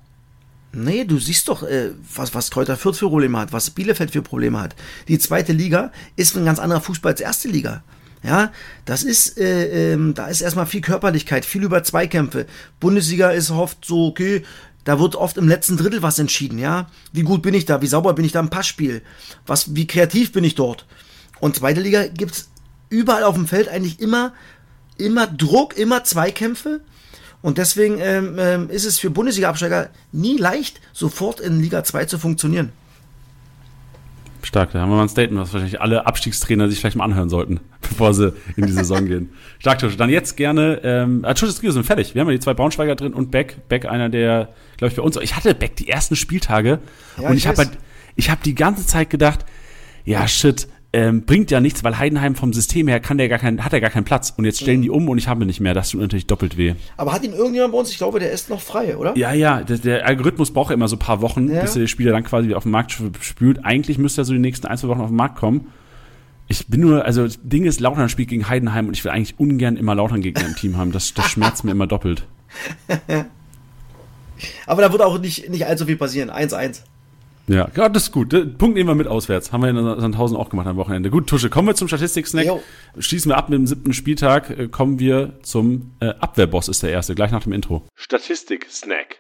[0.73, 4.21] Nee, du siehst doch, äh, was, was Kräuter Fürth für Probleme hat, was Bielefeld für
[4.21, 4.76] Probleme hat.
[5.08, 7.82] Die zweite Liga ist ein ganz anderer Fußball als erste Liga.
[8.23, 8.52] Ja,
[8.84, 12.47] das ist, äh, ähm, da ist erstmal viel Körperlichkeit, viel über Zweikämpfe.
[12.80, 14.43] Bundesliga ist oft so, okay,
[14.86, 16.88] da wird oft im letzten Drittel was entschieden, ja.
[17.12, 17.82] Wie gut bin ich da?
[17.82, 19.02] Wie sauber bin ich da im Passspiel?
[19.44, 20.86] Was, wie kreativ bin ich dort?
[21.40, 22.49] Und zweite Liga gibt's
[22.88, 24.32] überall auf dem Feld eigentlich immer,
[24.96, 26.80] immer Druck, immer Zweikämpfe.
[27.42, 32.20] Und deswegen ähm, ähm, ist es für Bundesliga-Absteiger nie leicht, sofort in Liga 2 zu
[32.20, 32.70] funktionieren.
[34.47, 37.28] Stark, da haben wir mal ein Statement, was wahrscheinlich alle Abstiegstrainer sich vielleicht mal anhören
[37.28, 39.30] sollten, bevor sie in die Saison gehen.
[39.59, 39.97] Stark, Tusche.
[39.97, 42.15] Dann jetzt gerne, ähm, ah, Tusche Trio sind fertig.
[42.15, 43.69] Wir haben ja die zwei Braunschweiger drin und Beck.
[43.69, 45.17] Beck, einer der, glaube ich, bei uns.
[45.17, 46.78] Ich hatte Beck die ersten Spieltage
[47.19, 47.71] ja, und ich, ich habe halt,
[48.15, 49.45] ich habe die ganze Zeit gedacht,
[50.04, 53.63] ja, shit, ähm, bringt ja nichts, weil Heidenheim vom System her kann der gar keinen,
[53.63, 54.32] hat er gar keinen Platz.
[54.35, 54.82] Und jetzt stellen mhm.
[54.82, 55.75] die um und ich habe nicht mehr.
[55.75, 56.75] Das tut natürlich doppelt weh.
[56.97, 57.91] Aber hat ihn irgendjemand bei uns?
[57.91, 59.15] Ich glaube, der ist noch frei, oder?
[59.15, 59.63] Ja, ja.
[59.63, 61.61] Der, der Algorithmus braucht ja immer so ein paar Wochen, ja.
[61.61, 63.63] bis der Spieler dann quasi auf den Markt spült.
[63.63, 65.67] Eigentlich müsste er so die nächsten ein, zwei Wochen auf den Markt kommen.
[66.49, 69.39] Ich bin nur, also das Ding ist, Lautern spielt gegen Heidenheim und ich will eigentlich
[69.39, 70.93] ungern immer Lautern Gegner im Team haben.
[70.93, 72.26] Das, das schmerzt mir immer doppelt.
[74.67, 76.30] Aber da wird auch nicht, nicht allzu viel passieren.
[76.30, 76.80] 1-1.
[77.49, 78.30] Ja, ja, das ist gut.
[78.59, 79.52] Punkt nehmen wir mit auswärts.
[79.52, 81.11] Haben wir in Sandhausen auch gemacht am Wochenende.
[81.11, 82.49] Gut, Tusche, kommen wir zum Statistik-Snack.
[82.99, 84.50] Schließen wir ab mit dem siebten Spieltag.
[84.50, 87.87] Äh, kommen wir zum äh, Abwehrboss, ist der erste, gleich nach dem Intro.
[87.95, 89.19] Statistik-Snack.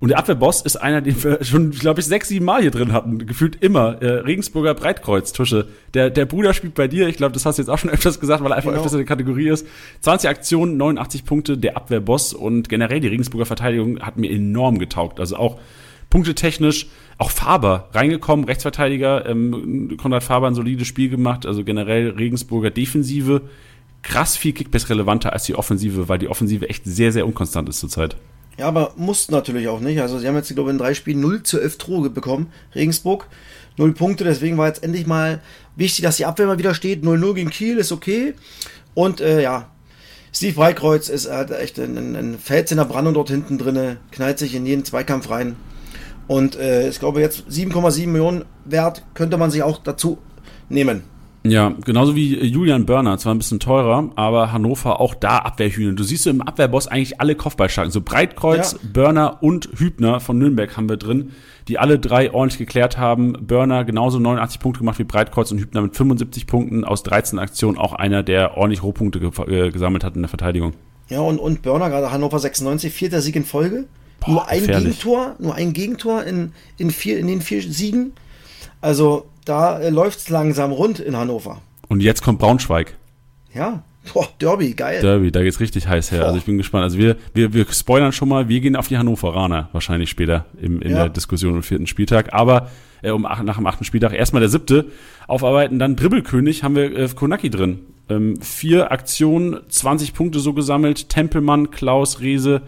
[0.00, 2.92] Und der Abwehrboss ist einer, den wir schon, glaube ich, sechs, sieben Mal hier drin
[2.92, 3.26] hatten.
[3.26, 4.00] Gefühlt immer.
[4.00, 5.68] Äh, Regensburger Breitkreuz, Tusche.
[5.92, 7.06] Der, der Bruder spielt bei dir.
[7.06, 8.80] Ich glaube, das hast du jetzt auch schon öfters gesagt, weil er einfach genau.
[8.80, 9.66] öfters in der Kategorie ist.
[10.00, 12.32] 20 Aktionen, 89 Punkte, der Abwehrboss.
[12.32, 15.20] Und generell die Regensburger Verteidigung hat mir enorm getaugt.
[15.20, 15.60] Also auch
[16.08, 16.86] punktetechnisch.
[17.18, 19.26] Auch Faber reingekommen, Rechtsverteidiger.
[19.26, 21.44] Ähm, Konrad Faber ein solides Spiel gemacht.
[21.44, 23.42] Also generell Regensburger Defensive.
[24.00, 27.80] Krass viel Kickbase relevanter als die Offensive, weil die Offensive echt sehr, sehr unkonstant ist
[27.80, 28.16] zurzeit.
[28.60, 30.02] Ja, aber mussten natürlich auch nicht.
[30.02, 32.52] Also sie haben jetzt, glaube ich, in drei Spielen 0 zu 11 Tore bekommen.
[32.74, 33.26] Regensburg,
[33.78, 34.22] 0 Punkte.
[34.22, 35.40] Deswegen war jetzt endlich mal
[35.76, 37.02] wichtig, dass die Abwehr mal wieder steht.
[37.02, 38.34] 0-0 gegen Kiel ist okay.
[38.92, 39.70] Und äh, ja,
[40.30, 43.96] Steve Weikreuz ist halt echt ein, ein, ein Fels in der Brandung dort hinten drin,
[44.10, 45.56] knallt sich in jeden Zweikampf rein.
[46.26, 50.18] Und äh, ich glaube, jetzt 7,7 Millionen wert könnte man sich auch dazu
[50.68, 51.04] nehmen.
[51.42, 55.94] Ja, genauso wie Julian Börner, zwar ein bisschen teurer, aber Hannover auch da Abwehrhühner.
[55.94, 57.90] Du siehst so im Abwehrboss eigentlich alle Kopfballstarken.
[57.90, 58.78] So Breitkreuz, ja.
[58.92, 61.30] Börner und Hübner von Nürnberg haben wir drin,
[61.66, 63.32] die alle drei ordentlich geklärt haben.
[63.40, 67.78] Börner genauso 89 Punkte gemacht wie Breitkreuz und Hübner mit 75 Punkten aus 13 Aktionen
[67.78, 70.74] auch einer, der ordentlich Rohpunkte ge äh, gesammelt hat in der Verteidigung.
[71.08, 73.86] Ja, und, und Börner, gerade Hannover 96, vierter Sieg in Folge.
[74.20, 74.84] Boah, nur ein gefährlich.
[74.84, 78.12] Gegentor, nur ein Gegentor in, in, vier, in den vier Siegen.
[78.82, 81.60] Also da äh, läuft es langsam rund in Hannover.
[81.88, 82.96] Und jetzt kommt Braunschweig.
[83.52, 83.82] Ja,
[84.14, 85.00] Boah, Derby, geil.
[85.02, 86.20] Derby, da geht's richtig heiß her.
[86.20, 86.26] Boah.
[86.26, 86.84] Also ich bin gespannt.
[86.84, 90.80] Also wir, wir, wir spoilern schon mal, wir gehen auf die Hannoveraner wahrscheinlich später im,
[90.80, 90.96] in ja.
[90.98, 92.32] der Diskussion im vierten Spieltag.
[92.32, 92.70] Aber
[93.02, 94.86] äh, um nach dem achten Spieltag erstmal der siebte
[95.26, 95.78] aufarbeiten.
[95.78, 97.80] Dann Dribbelkönig haben wir äh, Konaki drin.
[98.08, 101.10] Ähm, vier Aktionen, 20 Punkte so gesammelt.
[101.10, 102.62] Tempelmann, Klaus, Rese,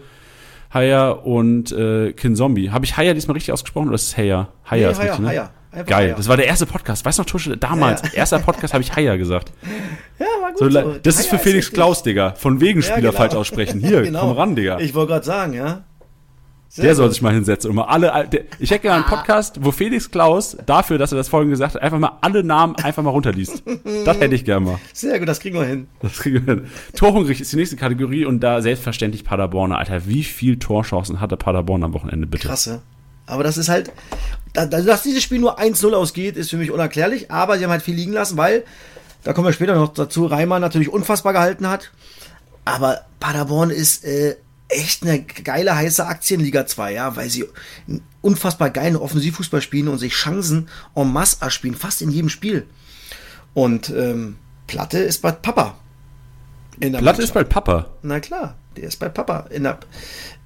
[0.71, 2.69] Haya und äh, Kinzombie.
[2.69, 4.49] Habe ich Haya diesmal richtig ausgesprochen oder ist es Haya?
[4.69, 5.29] Haya nee, ist Haya, richtig, ne?
[5.29, 5.51] Haya.
[5.73, 6.15] Einfach Geil, Haier.
[6.15, 7.03] das war der erste Podcast.
[7.03, 9.51] Weißt du noch, Tusche, damals, ja, erster Podcast habe ich Haier gesagt.
[10.19, 10.59] Ja, war gut.
[10.59, 10.95] So, so.
[11.01, 12.33] Das ist für Felix ist Klaus, Digga.
[12.37, 13.17] Von wegen Spieler ja, genau.
[13.17, 13.81] falsch aussprechen.
[13.81, 14.19] Hier, genau.
[14.19, 14.79] komm ran, Digga.
[14.79, 15.83] Ich wollte gerade sagen, ja.
[16.69, 18.27] Sehr der soll sich mal hinsetzen und mal alle.
[18.31, 21.75] Der, ich hätte gerne einen Podcast, wo Felix Klaus dafür, dass er das vorhin gesagt
[21.75, 23.63] hat, einfach mal alle Namen einfach mal runterliest.
[24.05, 24.79] Das hätte ich gerne mal.
[24.91, 25.87] Sehr gut, das kriegen wir hin.
[26.01, 26.65] Das kriegen wir hin.
[26.95, 29.77] Torhungrig ist die nächste Kategorie und da selbstverständlich Paderborner.
[29.77, 32.47] Alter, wie viel Torchancen hatte Paderborn am Wochenende, bitte?
[32.47, 32.81] Krasse.
[33.25, 33.91] Aber das ist halt,
[34.53, 37.31] dass dieses Spiel nur 1-0 ausgeht, ist für mich unerklärlich.
[37.31, 38.63] Aber sie haben halt viel liegen lassen, weil,
[39.23, 41.91] da kommen wir später noch dazu, Reimann natürlich unfassbar gehalten hat.
[42.65, 44.35] Aber Paderborn ist äh,
[44.69, 47.45] echt eine geile, heiße Aktie in Liga 2, ja, weil sie
[48.21, 52.65] unfassbar geilen Offensivfußball spielen und sich Chancen en masse erspielen, fast in jedem Spiel.
[53.53, 55.77] Und ähm, Platte ist bei Papa.
[56.79, 57.19] Platte Mannschaft.
[57.19, 57.87] ist bei Papa?
[58.01, 59.79] Na klar, der ist bei Papa in der,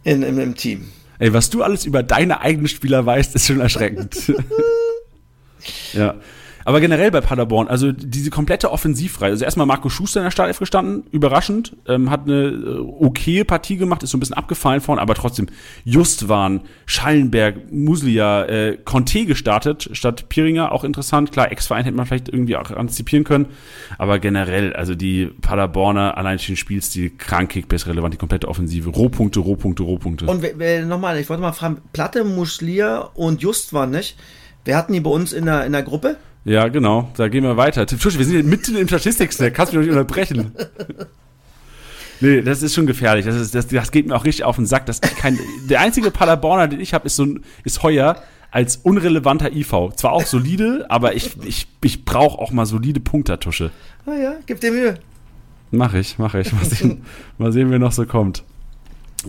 [0.04, 0.92] in, in, im Team.
[1.20, 4.16] Ey, was du alles über deine eigenen Spieler weißt, ist schon erschreckend.
[5.94, 6.16] ja.
[6.68, 9.32] Aber generell bei Paderborn, also diese komplette Offensivreihe.
[9.32, 13.78] Also erstmal Marco Schuster in der Startelf gestanden, überraschend, ähm, hat eine äh, okay Partie
[13.78, 15.48] gemacht, ist so ein bisschen abgefallen vorne, aber trotzdem
[15.86, 21.32] Justwan, Schallenberg, Muslia, äh, Conte gestartet statt Piringer, auch interessant.
[21.32, 23.46] Klar, Ex-Verein hätte man vielleicht irgendwie auch antizipieren können,
[23.98, 29.40] aber generell, also die Paderborner, allein den Spielstil, krank Kickbase relevant, die komplette Offensive, Rohpunkte,
[29.40, 30.26] Rohpunkte, Rohpunkte.
[30.26, 30.44] Und
[30.90, 34.18] nochmal, ich wollte mal fragen, Platte, Muslia und Justwan, nicht?
[34.66, 36.18] Wer hatten die bei uns in der, in der Gruppe?
[36.48, 37.12] Ja, genau.
[37.18, 37.86] Da gehen wir weiter.
[37.86, 39.54] Tim Schusch, wir sind mitten im Statistik-Snack.
[39.54, 40.52] Kannst du mich doch nicht unterbrechen.
[42.20, 43.26] Nee, das ist schon gefährlich.
[43.26, 44.88] Das, ist, das, das geht mir auch richtig auf den Sack.
[44.88, 45.38] Dass ich kein,
[45.70, 47.28] der einzige Paderborner, den ich habe, ist, so
[47.64, 49.92] ist Heuer als unrelevanter IV.
[49.96, 53.70] Zwar auch solide, aber ich, ich, ich brauche auch mal solide Punktertusche.
[54.08, 54.96] Ah ja, gib dir Mühe.
[55.70, 56.52] Mach ich, mach ich.
[56.54, 57.04] Mal sehen,
[57.38, 58.44] mal sehen wer noch so kommt.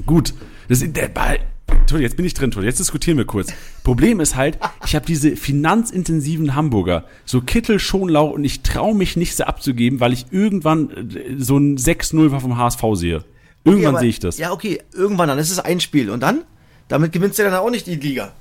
[0.07, 0.33] Gut.
[0.71, 1.41] Das, der Ball,
[1.89, 3.51] Entschuldigung, jetzt bin ich drin, Jetzt diskutieren wir kurz.
[3.83, 9.17] Problem ist halt, ich habe diese finanzintensiven Hamburger, so Kittel, Schonlau und ich traue mich
[9.17, 13.25] nicht sie abzugeben, weil ich irgendwann äh, so ein 6-0 vom HSV sehe.
[13.65, 14.37] Irgendwann okay, sehe ich das.
[14.37, 15.39] Ja, okay, irgendwann dann.
[15.39, 16.11] Das ist ein Spiel.
[16.11, 16.43] Und dann?
[16.89, 18.33] Damit gewinnst du dann auch nicht die Liga.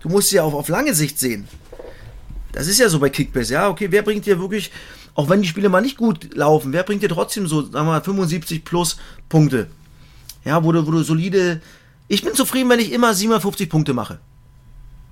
[0.00, 1.48] Du musst sie ja auch auf lange Sicht sehen.
[2.52, 3.54] Das ist ja so bei Kickbase.
[3.54, 4.70] Ja, okay, wer bringt dir wirklich,
[5.16, 7.84] auch wenn die Spiele mal nicht gut laufen, wer bringt dir trotzdem so, sagen wir
[7.94, 9.66] mal, 75 plus Punkte?
[10.44, 11.60] Ja, wo du, wo du solide
[12.08, 14.18] ich bin zufrieden, wenn ich immer 57 Punkte mache.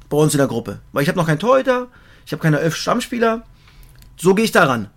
[0.08, 0.80] Bei uns in der Gruppe.
[0.92, 1.88] Weil ich habe noch keinen Torhüter,
[2.26, 3.42] ich habe keine elf Stammspieler.
[4.16, 4.90] So gehe ich daran.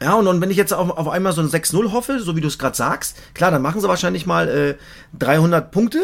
[0.00, 2.40] Ja, und, und wenn ich jetzt auf, auf einmal so ein 6-0 hoffe, so wie
[2.40, 4.74] du es gerade sagst, klar, dann machen sie wahrscheinlich mal äh,
[5.18, 5.98] 300 Punkte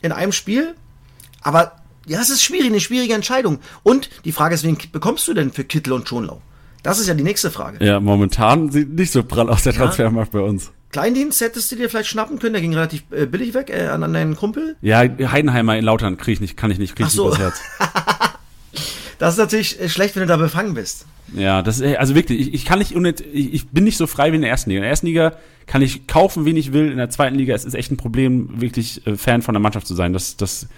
[0.00, 0.74] in einem Spiel.
[1.42, 1.72] Aber
[2.06, 3.58] ja, es ist schwierig, eine schwierige Entscheidung.
[3.82, 6.40] Und die Frage ist, wen bekommst du denn für Kittel und Schonlau?
[6.82, 7.84] Das ist ja die nächste Frage.
[7.84, 10.40] Ja, momentan sieht nicht so prall aus der Transfermarkt ja.
[10.40, 10.70] bei uns.
[10.90, 14.02] Kleindienst hättest du dir vielleicht schnappen können, der ging relativ äh, billig weg äh, an,
[14.02, 14.76] an deinen Kumpel.
[14.80, 17.26] Ja, Heidenheimer in Lautern krieg ich nicht, kann ich nicht, krieg ich so.
[17.26, 17.60] übers Herz.
[19.18, 21.06] das ist natürlich äh, schlecht, wenn du da befangen bist.
[21.34, 24.30] Ja, das ist, also wirklich, ich, ich kann nicht, ich, ich bin nicht so frei
[24.30, 24.78] wie in der ersten Liga.
[24.78, 26.90] In der ersten Liga kann ich kaufen, wen ich will.
[26.90, 29.86] In der zweiten Liga ist es echt ein Problem, wirklich äh, Fan von der Mannschaft
[29.86, 30.12] zu sein.
[30.12, 30.68] Das, das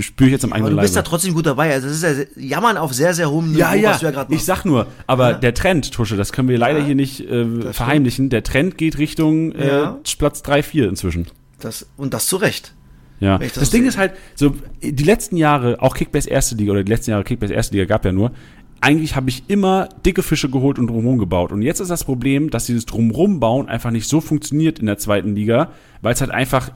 [0.00, 0.82] spüre ich jetzt am eigenen Leib.
[0.82, 1.72] Du bist da trotzdem gut dabei.
[1.72, 2.02] Also das ist
[2.36, 3.90] ja Jammern auf sehr, sehr hohem Niveau, ja, ja.
[3.90, 4.42] was du ja gerade machst.
[4.42, 5.38] Ich sag nur, aber ja.
[5.38, 8.28] der Trend, Tusche, das können wir leider ja, hier nicht äh, verheimlichen.
[8.28, 9.88] Der Trend geht Richtung äh,
[10.18, 11.26] Platz 3, 4 inzwischen.
[11.60, 12.74] Das, und das zu Recht.
[13.20, 16.84] Ja, das, das Ding ist halt, so die letzten Jahre, auch Kickbase erste Liga oder
[16.84, 18.32] die letzten Jahre Kickbase erste Liga gab ja nur,
[18.80, 21.50] eigentlich habe ich immer dicke Fische geholt und drumherum gebaut.
[21.50, 24.98] Und jetzt ist das Problem, dass dieses drumherum bauen einfach nicht so funktioniert in der
[24.98, 26.70] zweiten Liga, weil es halt einfach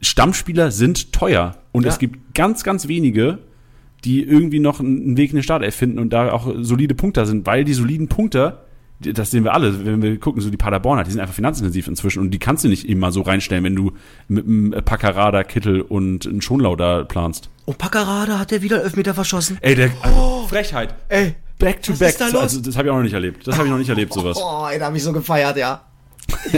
[0.00, 1.56] Stammspieler sind teuer.
[1.72, 1.90] Und ja.
[1.90, 3.38] es gibt ganz, ganz wenige,
[4.04, 7.46] die irgendwie noch einen Weg in den Start erfinden und da auch solide Punkte sind,
[7.46, 8.58] weil die soliden Punkte,
[9.00, 12.20] das sehen wir alle, wenn wir gucken, so die Paderborner, die sind einfach finanzintensiv inzwischen
[12.20, 13.92] und die kannst du nicht immer so reinstellen, wenn du
[14.28, 17.50] mit einem Packerada, Kittel und einem Schonlau da planst.
[17.66, 19.58] Oh, Packerada hat der wieder Elfmeter verschossen.
[19.60, 20.94] Ey, der, also, oh, Frechheit.
[21.08, 22.16] Ey, back to back.
[22.18, 23.46] Da also, das habe ich auch noch nicht erlebt.
[23.46, 24.38] Das habe ich noch nicht erlebt, sowas.
[24.40, 25.84] Oh, ey, da habe ich so gefeiert, ja.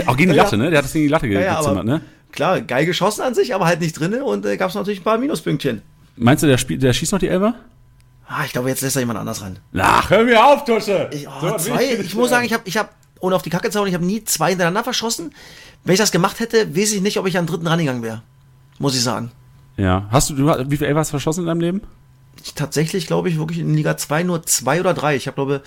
[0.05, 0.69] auch gegen die Latte, ne?
[0.69, 2.01] Der hat das gegen die Latte ja, gezimmert, ne?
[2.31, 5.03] Klar, geil geschossen an sich, aber halt nicht drin und äh, gab es natürlich ein
[5.03, 5.81] paar Minuspünktchen.
[6.15, 7.55] Meinst du, der, Spiel, der schießt noch die Elber?
[8.27, 9.57] Ah, ich glaube, jetzt lässt er jemand anders ran.
[9.77, 11.09] Ach, hör mir auf, Tusche!
[11.11, 13.49] Ich, oh, so, zwei, ich, ich muss sagen, ich habe, ich hab, ohne auf die
[13.49, 15.33] Kacke zu hauen, ich habe nie zwei hintereinander verschossen.
[15.83, 18.21] Wenn ich das gemacht hätte, weiß ich nicht, ob ich an den dritten rangegangen wäre.
[18.77, 19.31] Muss ich sagen.
[19.77, 20.07] Ja.
[20.11, 21.81] Hast du, du wie viel Elfer hast du verschossen in deinem Leben?
[22.43, 25.15] Ich tatsächlich, glaube ich, wirklich in Liga 2 nur zwei oder drei.
[25.15, 25.61] Ich habe, glaube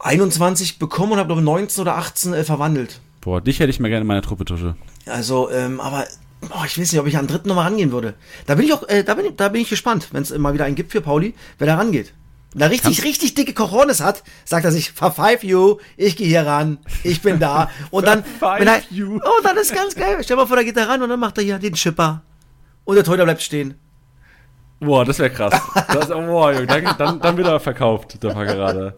[0.00, 3.00] 21 bekommen und habe, glaube 19 oder 18 äh, verwandelt.
[3.24, 4.76] Boah, dich hätte ich mal gerne in meiner Truppe, Tusche.
[5.06, 6.04] Also, ähm, aber
[6.42, 8.14] oh, ich weiß nicht, ob ich an den dritten nochmal rangehen würde.
[8.46, 10.52] Da bin ich auch, äh, da bin ich, da bin ich gespannt, wenn es mal
[10.52, 12.12] wieder einen gibt für Pauli, wer da rangeht.
[12.52, 16.26] Wenn er richtig, Kannst richtig dicke Coronis hat, sagt er sich, five you, ich gehe
[16.26, 17.70] hier ran, ich bin da.
[17.90, 20.18] Und dann, wenn er, oh, dann ist ganz geil.
[20.22, 22.22] Stell mal vor, da geht er ran und dann macht er hier den Chipper.
[22.84, 23.74] Und der Torhüter bleibt stehen.
[24.80, 25.58] Boah, das wäre krass.
[25.94, 28.94] Das, oh, boah, dann, dann, dann wird er verkauft, der Packerade.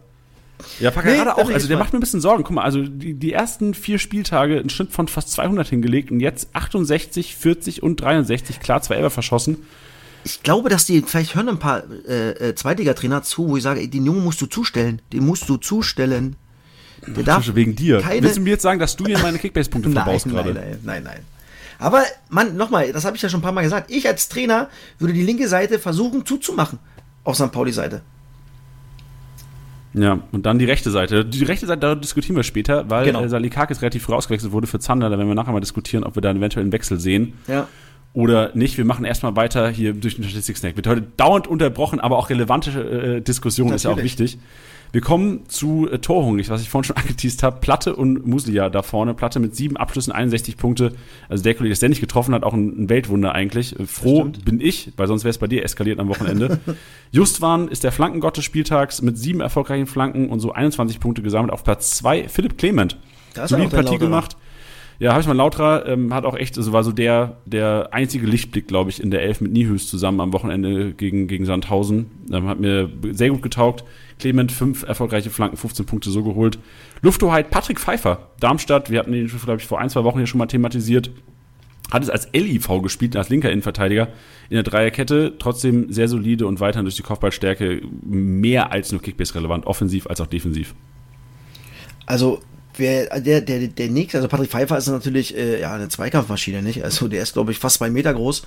[0.81, 1.51] Ja, Packerade nee, auch.
[1.51, 2.45] Also der macht mir ein bisschen Sorgen.
[2.45, 6.21] Guck mal, also die, die ersten vier Spieltage einen Schnitt von fast 200 hingelegt und
[6.21, 8.61] jetzt 68, 40 und 63.
[8.61, 9.59] Klar, zwei Elber verschossen.
[10.25, 13.87] Ich glaube, dass die, vielleicht hören ein paar äh, äh, Zweitliga-Trainer zu, wo ich sage,
[13.89, 15.01] den Jungen musst du zustellen.
[15.13, 16.37] Den musst du zustellen.
[17.07, 18.01] Der darf wegen dir.
[18.01, 18.23] Keine...
[18.23, 20.53] Willst du mir jetzt sagen, dass du hier meine Kickbase-Punkte verbaust gerade?
[20.53, 21.21] Nein, nein, nein, nein.
[21.79, 23.91] Aber, Mann, nochmal, das habe ich ja schon ein paar Mal gesagt.
[23.91, 26.79] Ich als Trainer würde die linke Seite versuchen zuzumachen
[27.23, 27.53] auf St.
[27.53, 28.03] Pauli-Seite.
[29.99, 31.25] Ja, und dann die rechte Seite.
[31.25, 33.23] Die rechte Seite, da diskutieren wir später, weil genau.
[33.23, 35.09] äh, Salikakis relativ früh ausgewechselt wurde für Zander.
[35.09, 37.33] Da werden wir nachher mal diskutieren, ob wir da eventuell einen Wechsel sehen.
[37.49, 37.67] Ja.
[38.13, 38.77] Oder nicht.
[38.77, 40.77] Wir machen erstmal weiter hier durch den Statistik-Snack.
[40.77, 44.39] Wird heute dauernd unterbrochen, aber auch relevante äh, Diskussion ist ja auch wichtig.
[44.93, 47.61] Wir kommen zu äh, Torhungrig, was ich vorhin schon angeteased habe.
[47.61, 49.15] Platte und Muslia da vorne.
[49.15, 50.93] Platte mit sieben Abschlüssen, 61 Punkte.
[51.29, 53.79] Also der Kollege, der nicht getroffen hat, auch ein, ein Weltwunder eigentlich.
[53.79, 56.61] Äh, froh bin ich, weil sonst wäre es bei dir eskaliert am Wochenende.
[57.13, 61.53] Justwan ist der Flankengott des Spieltags mit sieben erfolgreichen Flanken und so 21 Punkte gesammelt
[61.53, 62.29] auf Platz zwei.
[62.29, 62.97] Philipp Clement.
[63.35, 64.37] Das Solide Partie gemacht.
[64.99, 68.27] Ja, habe ich mal Lautra, ähm, hat auch echt, also war so der, der einzige
[68.27, 72.07] Lichtblick, glaube ich, in der Elf mit Niehüs zusammen am Wochenende gegen, gegen Sandhausen.
[72.33, 73.85] Ähm, hat mir sehr gut getaugt.
[74.19, 76.59] Clement, fünf erfolgreiche Flanken, 15 Punkte so geholt.
[77.03, 80.39] Lufthoheit Patrick Pfeiffer, Darmstadt, wir hatten ihn, glaube ich, vor ein, zwei Wochen hier schon
[80.39, 81.11] mal thematisiert.
[81.91, 84.09] Hat es als LIV gespielt, als linker Innenverteidiger
[84.49, 85.35] in der Dreierkette.
[85.39, 90.21] Trotzdem sehr solide und weiterhin durch die Kopfballstärke mehr als nur Kickbase relevant, offensiv als
[90.21, 90.75] auch defensiv.
[92.07, 92.41] Also
[92.79, 96.85] der, der, der nächste, also Patrick Pfeiffer ist natürlich äh, ja, eine Zweikampfmaschine, nicht?
[96.85, 98.43] Also der ist, glaube ich, fast zwei Meter groß.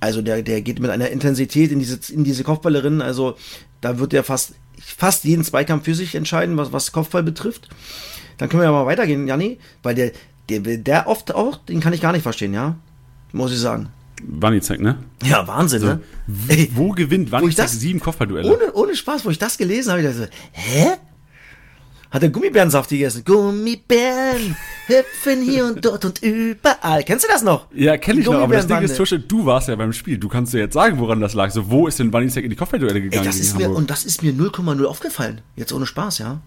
[0.00, 3.02] Also der, der geht mit einer Intensität in diese, in diese Kopfballerin.
[3.02, 3.36] Also
[3.80, 7.68] da wird der fast, fast jeden Zweikampf für sich entscheiden, was, was Kopfball betrifft.
[8.36, 10.12] Dann können wir ja mal weitergehen, Janni, weil der,
[10.48, 12.76] der, der oft auch, den kann ich gar nicht verstehen, ja.
[13.32, 13.88] Muss ich sagen.
[14.22, 14.98] Wanizek, ne?
[15.22, 16.00] Ja, Wahnsinn, so, ne?
[16.26, 18.48] Wo, wo gewinnt Wanizek sieben Kopfballduelle?
[18.48, 20.86] Ohne, ohne Spaß, wo ich das gelesen habe, ich dachte, hä?
[22.10, 23.22] Hat er Gummibärensaft gegessen?
[23.24, 27.04] Gummibären hüpfen hier und dort und überall.
[27.04, 27.66] Kennst du das noch?
[27.74, 30.16] Ja, kenn ich noch, aber das Ding ist, Tusche, du warst ja beim Spiel.
[30.16, 31.50] Du kannst dir jetzt sagen, woran das lag.
[31.50, 33.24] So, wo ist denn Wanizek in die Kopfballduelle gegangen?
[33.24, 35.42] Ey, das ist mir, und das ist mir 0,0 aufgefallen.
[35.54, 36.40] Jetzt ohne Spaß, ja.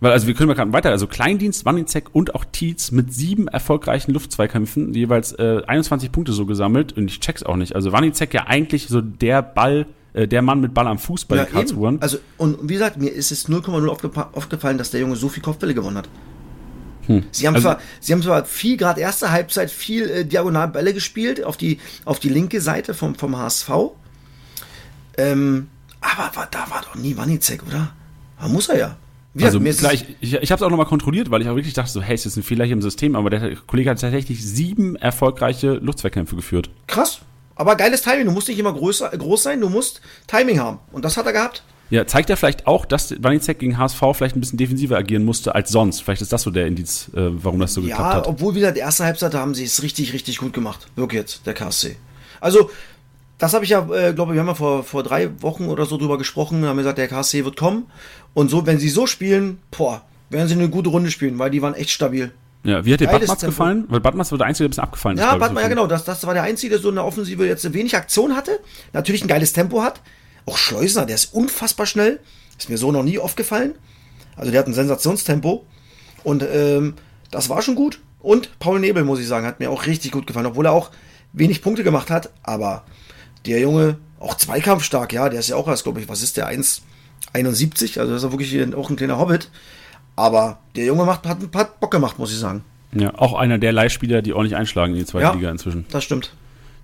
[0.00, 3.46] Weil, also wir können mal gerade weiter, also Kleindienst, Wanizek und auch Tietz mit sieben
[3.46, 7.76] erfolgreichen Luftzweikämpfen, jeweils äh, 21 Punkte so gesammelt und ich check's auch nicht.
[7.76, 11.36] Also Wanizek ja eigentlich so der Ball, äh, der Mann mit Ball am Fuß bei
[11.36, 11.98] ja, den Karlsruhern.
[12.00, 13.88] Also, und wie gesagt, mir ist es 0,0
[14.32, 16.08] aufgefallen, dass der Junge so viel Kopfbälle gewonnen hat.
[17.06, 17.24] Hm.
[17.32, 21.42] Sie haben, also, zwar, sie haben zwar viel, gerade erste Halbzeit, viel äh, Diagonalbälle gespielt
[21.44, 23.70] auf die, auf die linke Seite vom, vom HSV.
[25.18, 25.68] Ähm,
[26.00, 27.92] aber da war doch nie Wanizek, oder?
[28.40, 28.96] Da muss er ja.
[29.34, 31.90] Wie also gleich, ich, ich habe es auch nochmal kontrolliert, weil ich auch wirklich dachte,
[31.90, 34.94] so, hey, ist jetzt ein Fehler hier im System, aber der Kollege hat tatsächlich sieben
[34.96, 36.68] erfolgreiche Luftzweckkämpfe geführt.
[36.86, 37.22] Krass.
[37.62, 38.26] Aber geiles Timing.
[38.26, 40.80] Du musst nicht immer groß, groß sein, du musst Timing haben.
[40.90, 41.62] Und das hat er gehabt.
[41.90, 45.54] Ja, zeigt ja vielleicht auch, dass Wanizek gegen HSV vielleicht ein bisschen defensiver agieren musste
[45.54, 46.02] als sonst.
[46.02, 48.26] Vielleicht ist das so der Indiz, äh, warum das so ja, geklappt hat.
[48.26, 50.88] Ja, obwohl wieder die erste Halbzeit haben sie es richtig, richtig gut gemacht.
[50.96, 51.94] Wirklich jetzt, der KSC.
[52.40, 52.68] Also,
[53.38, 55.98] das habe ich ja, äh, glaube wir haben ja vor, vor drei Wochen oder so
[55.98, 57.84] drüber gesprochen, haben gesagt, der KSC wird kommen.
[58.34, 61.62] Und so, wenn sie so spielen, boah, werden sie eine gute Runde spielen, weil die
[61.62, 62.32] waren echt stabil.
[62.64, 63.84] Ja, wie hat dir Badmas gefallen?
[63.88, 65.24] Weil Badmas war der Einzige, der ein bisschen abgefallen ist.
[65.24, 67.96] Ja, Badmas, ja genau, das, das war der Einzige, der so eine Offensive jetzt wenig
[67.96, 68.60] Aktion hatte,
[68.92, 70.00] natürlich ein geiles Tempo hat.
[70.46, 72.20] Auch Schleusner, der ist unfassbar schnell.
[72.58, 73.74] Ist mir so noch nie aufgefallen.
[74.36, 75.66] Also der hat ein Sensationstempo.
[76.24, 76.94] Und ähm,
[77.30, 78.00] das war schon gut.
[78.20, 80.90] Und Paul Nebel, muss ich sagen, hat mir auch richtig gut gefallen, obwohl er auch
[81.32, 82.30] wenig Punkte gemacht hat.
[82.42, 82.84] Aber
[83.46, 86.48] der Junge, auch zweikampfstark, ja, der ist ja auch erst, glaube ich, was ist der,
[86.48, 89.50] 1,71, also das ist ja wirklich auch ein kleiner Hobbit.
[90.16, 92.64] Aber der Junge macht, hat, hat Bock gemacht, muss ich sagen.
[92.94, 95.86] Ja, auch einer der Leihspieler, die ordentlich einschlagen in die zweite ja, Liga inzwischen.
[95.90, 96.32] Das stimmt.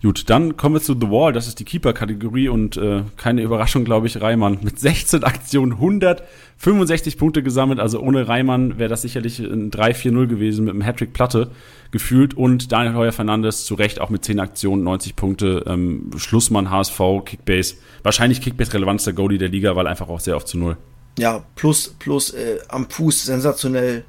[0.01, 1.33] Gut, dann kommen wir zu The Wall.
[1.33, 4.59] Das ist die Keeper-Kategorie und äh, keine Überraschung, glaube ich, Reimann.
[4.62, 7.81] Mit 16 Aktionen 165 Punkte gesammelt.
[7.81, 11.51] Also ohne Reimann wäre das sicherlich ein 3-4-0 gewesen mit einem Hattrick Platte
[11.91, 12.35] gefühlt.
[12.35, 15.64] Und Daniel Heuer Fernandes zu Recht auch mit 10 Aktionen, 90 Punkte.
[15.67, 17.75] Ähm, Schlussmann, HSV, Kickbase.
[18.05, 20.77] Wahrscheinlich Kickbase relevantester Goalie der Liga, weil einfach auch sehr oft zu Null.
[21.18, 24.04] Ja, plus, plus äh, am Fuß sensationell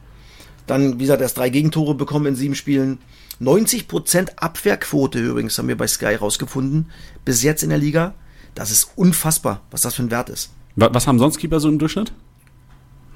[0.68, 3.00] Dann, wie gesagt, erst drei Gegentore bekommen in sieben Spielen.
[3.42, 6.92] 90% Abwehrquote übrigens haben wir bei Sky rausgefunden.
[7.26, 8.14] Bis jetzt in der Liga.
[8.54, 10.52] Das ist unfassbar, was das für ein Wert ist.
[10.76, 12.12] Was haben sonst Keeper so im Durchschnitt?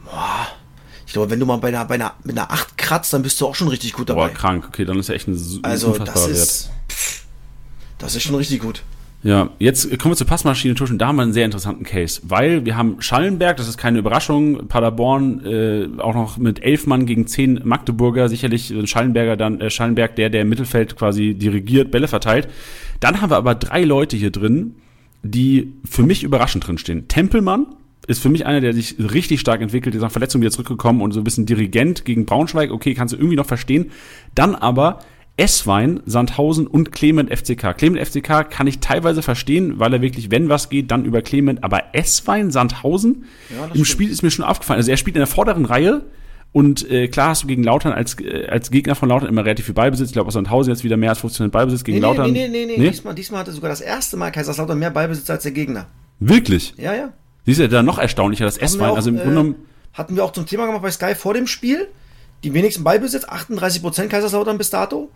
[0.05, 0.47] Boah.
[1.05, 3.39] Ich glaube, wenn du mal bei einer, bei einer, mit einer 8 kratzt, dann bist
[3.39, 4.29] du auch schon richtig gut dabei.
[4.29, 4.65] Boah, krank.
[4.67, 6.73] Okay, dann ist ja echt ein also, das ist, Wert.
[7.99, 8.81] Das ist schon richtig gut.
[9.23, 10.97] Ja, jetzt kommen wir zur Passmaschine Tuschen.
[10.97, 14.67] Da haben wir einen sehr interessanten Case, weil wir haben Schallenberg, das ist keine Überraschung,
[14.67, 20.17] Paderborn äh, auch noch mit elf Mann gegen zehn Magdeburger, sicherlich Schallenberger dann äh, Schallenberg,
[20.17, 22.49] der der im Mittelfeld quasi dirigiert, Bälle verteilt.
[22.99, 24.75] Dann haben wir aber drei Leute hier drin,
[25.23, 27.07] die für mich überraschend drinstehen.
[27.07, 27.67] Tempelmann
[28.07, 31.13] ist für mich einer, der sich richtig stark entwickelt, ist nach Verletzung wieder zurückgekommen und
[31.13, 33.91] so ein bisschen Dirigent gegen Braunschweig, okay, kannst du irgendwie noch verstehen.
[34.35, 34.99] Dann aber
[35.35, 37.75] Esswein, Sandhausen und Clement FCK.
[37.75, 41.63] Clement FCK kann ich teilweise verstehen, weil er wirklich, wenn was geht, dann über Clement.
[41.63, 43.87] Aber Esswein, Sandhausen ja, im stimmt.
[43.87, 44.77] Spiel ist mir schon aufgefallen.
[44.77, 46.05] Also er spielt in der vorderen Reihe
[46.51, 49.65] und äh, klar hast du gegen Lautern als, äh, als Gegner von Lautern immer relativ
[49.65, 50.09] viel Beibesitz.
[50.09, 52.31] Ich glaube, Sandhausen jetzt wieder mehr als 15 Beibesitz gegen nee, Lautern.
[52.31, 52.89] Nee, nee, nee, nee.
[52.89, 55.87] Diesmal, diesmal hatte sogar das erste Mal Kaiserslautern mehr Beibesitz als der Gegner.
[56.19, 56.75] Wirklich?
[56.77, 57.11] Ja, ja.
[57.47, 58.91] Siehst du, da noch erstaunlicher, das Esswein.
[58.91, 59.55] Also im äh, Grunde
[59.93, 61.87] hatten wir auch zum Thema gemacht bei Sky vor dem Spiel.
[62.43, 65.09] Die wenigsten Beibesitz, 38% Kaiserslautern bis dato.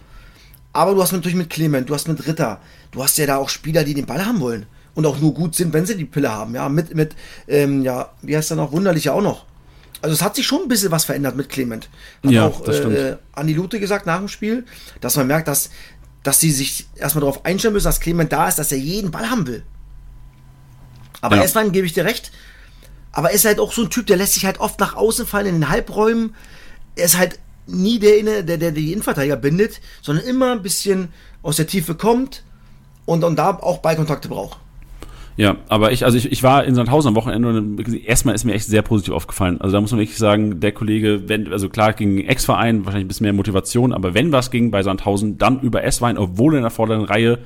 [0.74, 2.62] Aber du hast natürlich mit Clement, du hast mit Ritter,
[2.92, 4.66] du hast ja da auch Spieler, die den Ball haben wollen.
[4.94, 6.56] Und auch nur gut sind, wenn sie die Pille haben.
[6.56, 7.16] Ja, mit, mit,
[7.48, 8.72] ähm, ja, wie heißt er noch?
[8.72, 9.46] Wunderlich auch noch.
[10.02, 11.90] Also es hat sich schon ein bisschen was verändert mit Clement.
[12.24, 14.66] Hat ja, auch das äh, Andi Lute gesagt nach dem Spiel,
[15.02, 15.70] dass man merkt, dass,
[16.24, 19.30] dass sie sich erstmal darauf einstellen müssen, dass Clement da ist, dass er jeden Ball
[19.30, 19.64] haben will.
[21.22, 21.42] Aber ja.
[21.42, 22.32] erstmal gebe ich dir recht.
[23.12, 25.26] Aber er ist halt auch so ein Typ, der lässt sich halt oft nach außen
[25.26, 26.36] fallen in den Halbräumen.
[26.98, 31.10] Er ist halt nie der, der, der, die Innenverteidiger bindet, sondern immer ein bisschen
[31.44, 32.44] aus der Tiefe kommt
[33.06, 34.58] und, und da auch Ballkontakte braucht.
[35.38, 38.54] Ja, aber ich, also ich, ich war in Sandhausen am Wochenende und erstmal ist mir
[38.54, 39.62] echt sehr positiv aufgefallen.
[39.62, 43.08] Also da muss man wirklich sagen, der Kollege, wenn, also klar gegen Ex-Verein, wahrscheinlich ein
[43.08, 46.64] bisschen mehr Motivation, aber wenn was ging bei Sandhausen, dann über S-Wein, obwohl er in
[46.64, 47.38] der vorderen Reihe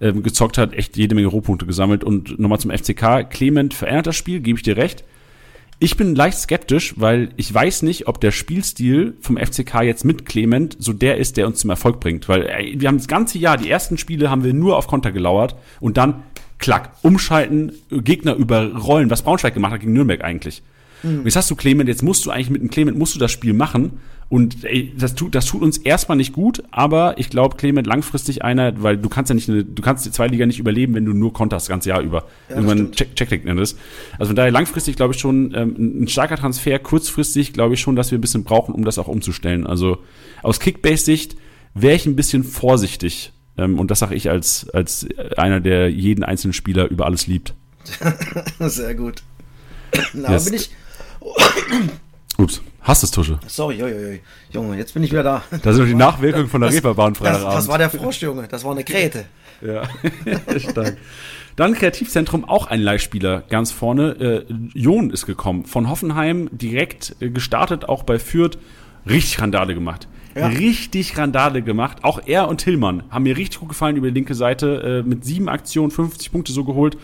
[0.00, 2.02] ähm, gezockt hat, echt jede Menge Rohpunkte gesammelt.
[2.02, 5.04] Und nochmal zum FCK, Clement verändert das Spiel, gebe ich dir recht.
[5.80, 10.26] Ich bin leicht skeptisch, weil ich weiß nicht, ob der Spielstil vom FCK jetzt mit
[10.26, 12.28] Clement so der ist, der uns zum Erfolg bringt.
[12.28, 15.12] Weil ey, wir haben das ganze Jahr, die ersten Spiele haben wir nur auf Konter
[15.12, 16.24] gelauert und dann
[16.58, 20.62] klack, umschalten, Gegner überrollen, was Braunschweig gemacht hat gegen Nürnberg eigentlich.
[21.04, 21.20] Mhm.
[21.20, 23.30] Und jetzt hast du Clement, jetzt musst du eigentlich mit dem Clement musst du das
[23.30, 27.56] Spiel machen und ey, das tut, das tut uns erstmal nicht gut, aber ich glaube,
[27.56, 30.94] Clement langfristig einer, weil du kannst ja nicht, eine, du kannst die Zweitliga nicht überleben,
[30.94, 32.24] wenn du nur konterst das ganze Jahr über.
[32.50, 33.76] Ja, Irgendwann check, check nennt es.
[34.18, 37.96] Also von daher langfristig glaube ich schon ähm, ein starker Transfer, kurzfristig glaube ich schon,
[37.96, 39.66] dass wir ein bisschen brauchen, um das auch umzustellen.
[39.66, 39.98] Also
[40.42, 41.36] aus Kickbase-Sicht
[41.74, 43.32] wäre ich ein bisschen vorsichtig.
[43.56, 45.06] Ähm, und das sage ich als, als
[45.38, 47.54] einer, der jeden einzelnen Spieler über alles liebt.
[48.58, 49.22] Sehr gut.
[50.12, 50.44] Na, yes.
[50.44, 50.70] bin ich.
[52.38, 52.62] Ups.
[52.80, 53.38] Hast es, Tusche?
[53.48, 54.20] Sorry, joi, joi.
[54.50, 55.42] Junge, jetzt bin ich wieder da.
[55.50, 57.48] Das sind doch die Nachwirkungen von der Reeperbahn Freitagabend.
[57.48, 58.46] Das, das war der Frosch, Junge.
[58.46, 59.24] Das war eine Kräte.
[59.60, 59.82] Ja,
[60.58, 60.96] stark.
[61.56, 64.46] Dann Kreativzentrum, auch ein Leihspieler ganz vorne.
[64.48, 65.64] Äh, Jon ist gekommen.
[65.64, 68.56] Von Hoffenheim direkt äh, gestartet, auch bei Fürth.
[69.04, 70.06] Richtig Randale gemacht.
[70.36, 70.46] Ja.
[70.46, 71.98] Richtig Randale gemacht.
[72.02, 75.02] Auch er und Tillmann haben mir richtig gut gefallen über die linke Seite.
[75.04, 76.96] Äh, mit sieben Aktionen 50 Punkte so geholt.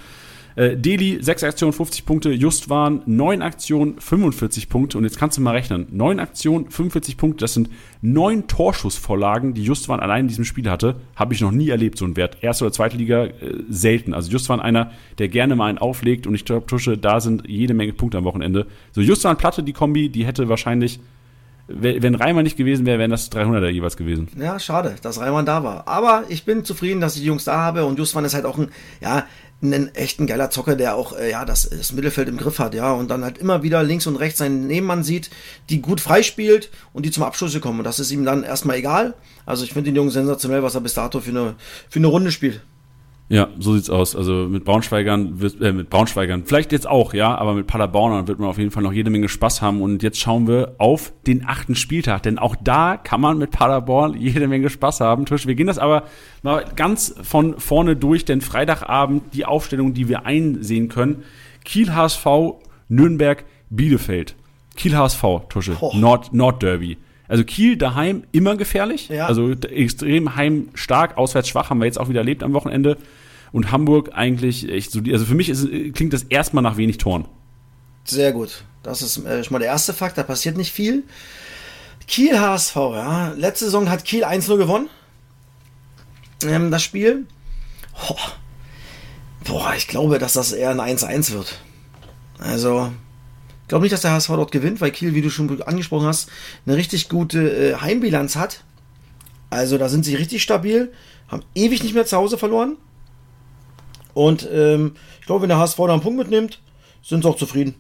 [0.57, 2.31] Äh, Deli, 6 Aktionen, 50 Punkte.
[2.31, 4.99] Justwan, 9 Aktionen, 45 Punkte.
[4.99, 5.87] Und jetzt kannst du mal rechnen.
[5.91, 7.39] 9 Aktionen, 45 Punkte.
[7.43, 7.71] Das sind
[8.03, 10.97] 9 Torschussvorlagen, die Justwan allein in diesem Spiel hatte.
[11.17, 12.39] Habe ich noch nie erlebt, so ein Wert.
[12.43, 13.33] Erste oder zweite Liga, äh,
[13.69, 14.15] selten.
[14.15, 16.27] Also Justwan einer, der gerne mal einen auflegt.
[16.27, 18.67] Und ich Tusche, da sind jede Menge Punkte am Wochenende.
[18.93, 21.01] So Justwan Platte, die Kombi, die hätte wahrscheinlich
[21.67, 24.29] wenn Reimann nicht gewesen wäre, wären das 300er jeweils gewesen.
[24.39, 25.89] Ja, schade, dass Reimann da war.
[25.89, 28.59] Aber ich bin zufrieden, dass ich die Jungs da habe und Justwan ist halt auch
[28.59, 29.25] ein, ja,
[29.73, 32.75] ein echt ein geiler Zocker, der auch äh, ja das, das Mittelfeld im Griff hat,
[32.75, 35.31] ja, und dann halt immer wieder links und rechts seinen Nebenmann sieht,
[35.71, 37.79] die gut freispielt und die zum Abschluss kommen.
[37.79, 39.15] Und das ist ihm dann erstmal egal.
[39.47, 41.55] Also ich finde den Jungen sensationell, was er bis dato für eine,
[41.89, 42.63] für eine Runde spielt.
[43.31, 44.15] Ja, so sieht's aus.
[44.15, 48.39] Also mit Braunschweigern, wird, äh, mit Braunschweigern, vielleicht jetzt auch, ja, aber mit Paderbornern wird
[48.39, 49.81] man auf jeden Fall noch jede Menge Spaß haben.
[49.81, 54.15] Und jetzt schauen wir auf den achten Spieltag, denn auch da kann man mit Paderborn
[54.21, 55.25] jede Menge Spaß haben.
[55.25, 56.05] Tusch, wir gehen das aber
[56.43, 61.23] mal ganz von vorne durch, denn Freitagabend die Aufstellung, die wir einsehen können.
[61.65, 62.27] Kiel HSV,
[62.89, 64.37] Nürnberg, Bielefeld.
[64.77, 65.77] Kiel HSV, Tusche.
[65.95, 66.99] Nord, Nordderby.
[67.29, 69.09] Also Kiel daheim immer gefährlich.
[69.09, 69.27] Ja.
[69.27, 72.99] Also extrem heimstark, auswärts schwach, haben wir jetzt auch wieder erlebt am Wochenende.
[73.53, 77.27] Und Hamburg eigentlich echt so, also für mich ist, klingt das erstmal nach wenig Toren.
[78.05, 78.65] Sehr gut.
[78.83, 81.05] Das ist äh, schon mal der erste Fakt, da passiert nicht viel.
[82.07, 83.33] Kiel HSV, ja.
[83.37, 84.89] Letzte Saison hat Kiel 1-0 gewonnen.
[86.45, 87.27] Ähm, das Spiel.
[88.09, 88.17] Oh.
[89.45, 91.61] Boah, ich glaube, dass das eher ein 1-1 wird.
[92.39, 92.91] Also,
[93.65, 96.29] Ich glaube nicht, dass der HSV dort gewinnt, weil Kiel, wie du schon angesprochen hast,
[96.67, 98.63] eine richtig gute äh, Heimbilanz hat.
[99.49, 100.93] Also da sind sie richtig stabil,
[101.29, 102.77] haben ewig nicht mehr zu Hause verloren.
[104.13, 106.61] Und ähm, ich glaube, wenn der HSV da einen Punkt mitnimmt,
[107.03, 107.75] sind sie auch zufrieden.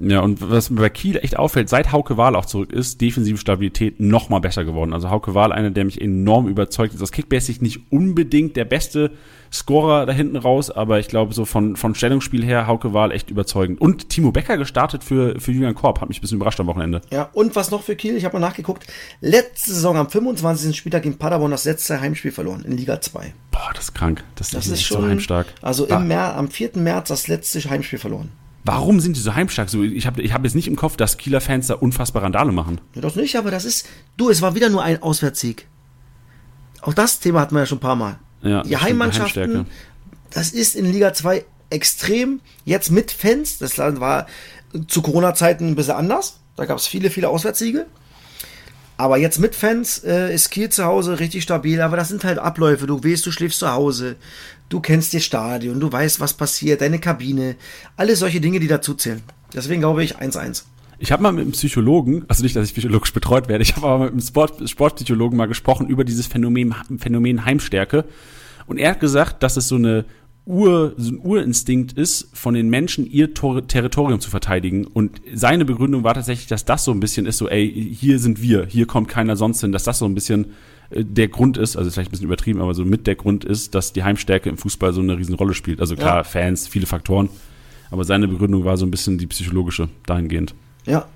[0.00, 3.36] Ja, und was mir bei Kiel echt auffällt, seit Hauke Wahl auch zurück ist, defensive
[3.36, 4.94] Stabilität noch mal besser geworden.
[4.94, 7.00] Also Hauke Wahl, einer, der mich enorm überzeugt ist.
[7.00, 9.10] Das Kickbase nicht unbedingt der beste
[9.52, 13.30] Scorer da hinten raus, aber ich glaube, so von, von Stellungsspiel her, Hauke Wahl echt
[13.30, 13.78] überzeugend.
[13.80, 17.02] Und Timo Becker gestartet für, für Julian Korb, hat mich ein bisschen überrascht am Wochenende.
[17.10, 18.16] Ja, und was noch für Kiel?
[18.16, 18.86] Ich habe mal nachgeguckt.
[19.20, 20.74] Letzte Saison am 25.
[20.74, 23.34] Spieltag in Paderborn das letzte Heimspiel verloren in Liga 2.
[23.50, 24.24] Boah, das ist krank.
[24.36, 25.48] Das, Das ist, ist schon so heimstark.
[25.60, 26.70] Also im März, am 4.
[26.76, 28.30] März das letzte Heimspiel verloren.
[28.64, 29.70] Warum sind die so heimstark?
[29.70, 32.52] So, ich habe ich hab jetzt nicht im Kopf, dass Kieler Fans da unfassbar Randale
[32.52, 32.80] machen.
[32.94, 33.88] Ja, das nicht, aber das ist.
[34.16, 35.66] Du, es war wieder nur ein Auswärtssieg.
[36.82, 38.18] Auch das Thema hatten wir ja schon ein paar Mal.
[38.42, 39.70] Ja, die Heimmannschaften, Heimstärke.
[40.30, 42.40] das ist in Liga 2 extrem.
[42.64, 44.26] Jetzt mit Fans, das war
[44.88, 46.40] zu Corona-Zeiten ein bisschen anders.
[46.56, 47.86] Da gab es viele, viele Auswärtssiege.
[49.00, 51.80] Aber jetzt mit Fans äh, ist Kiel zu Hause richtig stabil.
[51.80, 52.86] Aber das sind halt Abläufe.
[52.86, 54.16] Du weißt, du schläfst zu Hause.
[54.68, 55.80] Du kennst das Stadion.
[55.80, 56.82] Du weißt, was passiert.
[56.82, 57.56] Deine Kabine.
[57.96, 59.22] Alle solche Dinge, die dazu zählen.
[59.54, 60.64] Deswegen glaube ich 1-1.
[60.98, 63.86] Ich habe mal mit einem Psychologen, also nicht, dass ich psychologisch betreut werde, ich habe
[63.86, 68.04] aber mit einem Sport, Sportpsychologen mal gesprochen über dieses Phänomen, Phänomen Heimstärke.
[68.66, 70.04] Und er hat gesagt, dass es so eine
[70.50, 74.84] Ur, so ein Urinstinkt ist, von den Menschen ihr Tor Territorium zu verteidigen.
[74.84, 78.42] Und seine Begründung war tatsächlich, dass das so ein bisschen ist, so, ey, hier sind
[78.42, 80.46] wir, hier kommt keiner sonst hin, dass das so ein bisschen
[80.90, 83.74] äh, der Grund ist, also vielleicht ein bisschen übertrieben, aber so mit der Grund ist,
[83.74, 85.80] dass die Heimstärke im Fußball so eine Riesenrolle spielt.
[85.80, 86.24] Also klar, Ja.
[86.24, 87.28] Fans, viele Faktoren.
[87.92, 90.54] Aber seine Begründung war so ein bisschen die psychologische dahingehend.
[90.86, 91.06] Ja.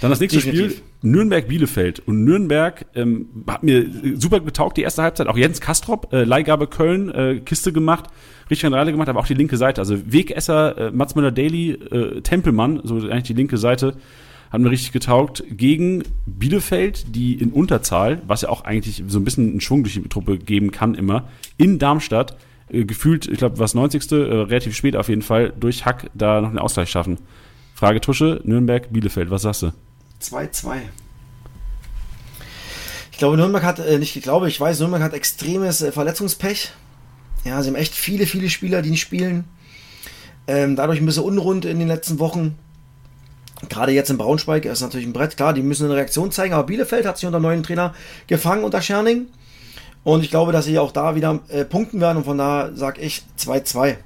[0.00, 0.72] Dann das nächste Definitiv.
[0.72, 2.00] Spiel, Nürnberg-Bielefeld.
[2.00, 5.26] Und Nürnberg ähm, hat mir super getaugt, die erste Halbzeit.
[5.26, 8.06] Auch Jens Kastrop, äh, Leihgabe Köln, äh, Kiste gemacht,
[8.50, 9.80] richtig Reile gemacht, aber auch die linke Seite.
[9.80, 13.96] Also Wegesser, äh, Mats Müller-Daly, äh, Tempelmann, so eigentlich die linke Seite,
[14.50, 15.42] hat mir richtig getaugt.
[15.50, 19.94] Gegen Bielefeld, die in Unterzahl, was ja auch eigentlich so ein bisschen einen Schwung durch
[19.94, 22.36] die Truppe geben kann immer, in Darmstadt,
[22.70, 24.12] äh, gefühlt, ich glaube, was 90.
[24.12, 27.18] Äh, relativ spät auf jeden Fall, durch Hack da noch einen Ausgleich schaffen.
[27.74, 29.72] Frage Tusche, Nürnberg, Bielefeld, was sagst du?
[30.22, 30.80] 2-2.
[33.12, 36.70] Ich glaube, Nürnberg hat, äh, nicht ich glaube, ich weiß, Nürnberg hat extremes äh, Verletzungspech.
[37.44, 39.44] Ja, sie haben echt viele, viele Spieler, die nicht spielen.
[40.46, 42.56] Ähm, dadurch ein bisschen unrund in den letzten Wochen.
[43.68, 45.36] Gerade jetzt in Braunschweig ist natürlich ein Brett.
[45.36, 47.92] Klar, die müssen eine Reaktion zeigen, aber Bielefeld hat sich unter neuen Trainer
[48.28, 49.26] gefangen unter Scherning.
[50.04, 52.18] Und ich glaube, dass sie auch da wieder äh, punkten werden.
[52.18, 53.96] Und von daher sage ich 2-2.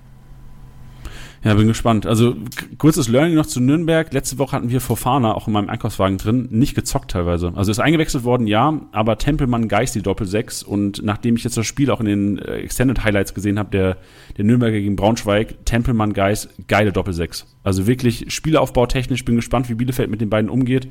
[1.45, 2.07] Ja, bin gespannt.
[2.07, 2.36] Also
[2.78, 4.12] kurzes Learning noch zu Nürnberg.
[4.12, 7.53] Letzte Woche hatten wir Fofana auch in meinem Einkaufswagen drin, nicht gezockt teilweise.
[7.57, 11.57] Also ist eingewechselt worden, ja, aber Tempelmann Geist die Doppel 6 und nachdem ich jetzt
[11.57, 13.97] das Spiel auch in den äh, Extended Highlights gesehen habe, der,
[14.36, 17.47] der Nürnberger gegen Braunschweig, Tempelmann Geist, geile Doppel 6.
[17.64, 20.88] Also wirklich Spielaufbau technisch, bin gespannt, wie Bielefeld mit den beiden umgeht.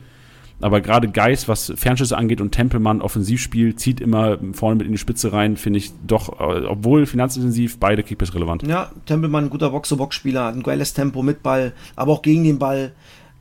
[0.61, 4.97] Aber gerade Geist, was Fernschüsse angeht und Tempelmann Offensivspiel, zieht immer vorne mit in die
[4.97, 8.63] Spitze rein, finde ich doch, äh, obwohl finanzintensiv, beide Kickbase relevant.
[8.63, 12.93] Ja, Tempelmann, guter Box-to-Box-Spieler, ein geiles Tempo mit Ball, aber auch gegen den Ball.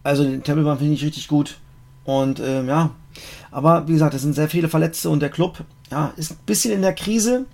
[0.03, 1.59] Also den Tempelmann finde ich richtig gut.
[2.05, 2.91] Und ähm, ja,
[3.51, 6.73] aber wie gesagt, es sind sehr viele Verletzte und der Club ja, ist ein bisschen
[6.73, 7.47] in der Krise.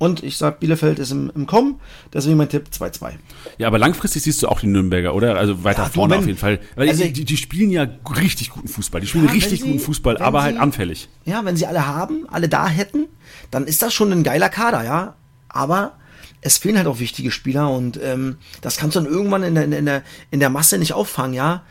[0.00, 1.78] Und ich sag, Bielefeld ist im, im Kommen,
[2.12, 3.12] deswegen mein Tipp 2-2.
[3.58, 5.36] Ja, aber langfristig siehst du auch die Nürnberger, oder?
[5.36, 6.58] Also weiter Ja, du, vorne wenn- auf jeden Fall.
[6.74, 7.86] Weil also die, die, die spielen ja
[8.16, 9.02] richtig guten Fußball.
[9.02, 11.08] Die spielen Ja, richtig sie- guten Fußball, aber halt sie- anfällig.
[11.26, 13.08] Ja, wenn sie alle haben, alle da hätten,
[13.50, 15.16] dann ist das schon ein geiler Kader, ja.
[15.50, 15.92] Aber
[16.40, 19.64] es fehlen halt auch wichtige Spieler und ähm, das kannst du dann irgendwann in der,
[19.64, 21.62] in, der, in der Masse nicht auffangen, ja.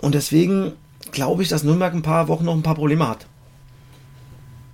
[0.00, 0.72] Und deswegen
[1.12, 3.26] glaube ich, dass Nürnberg ein paar Wochen noch ein paar Probleme hat.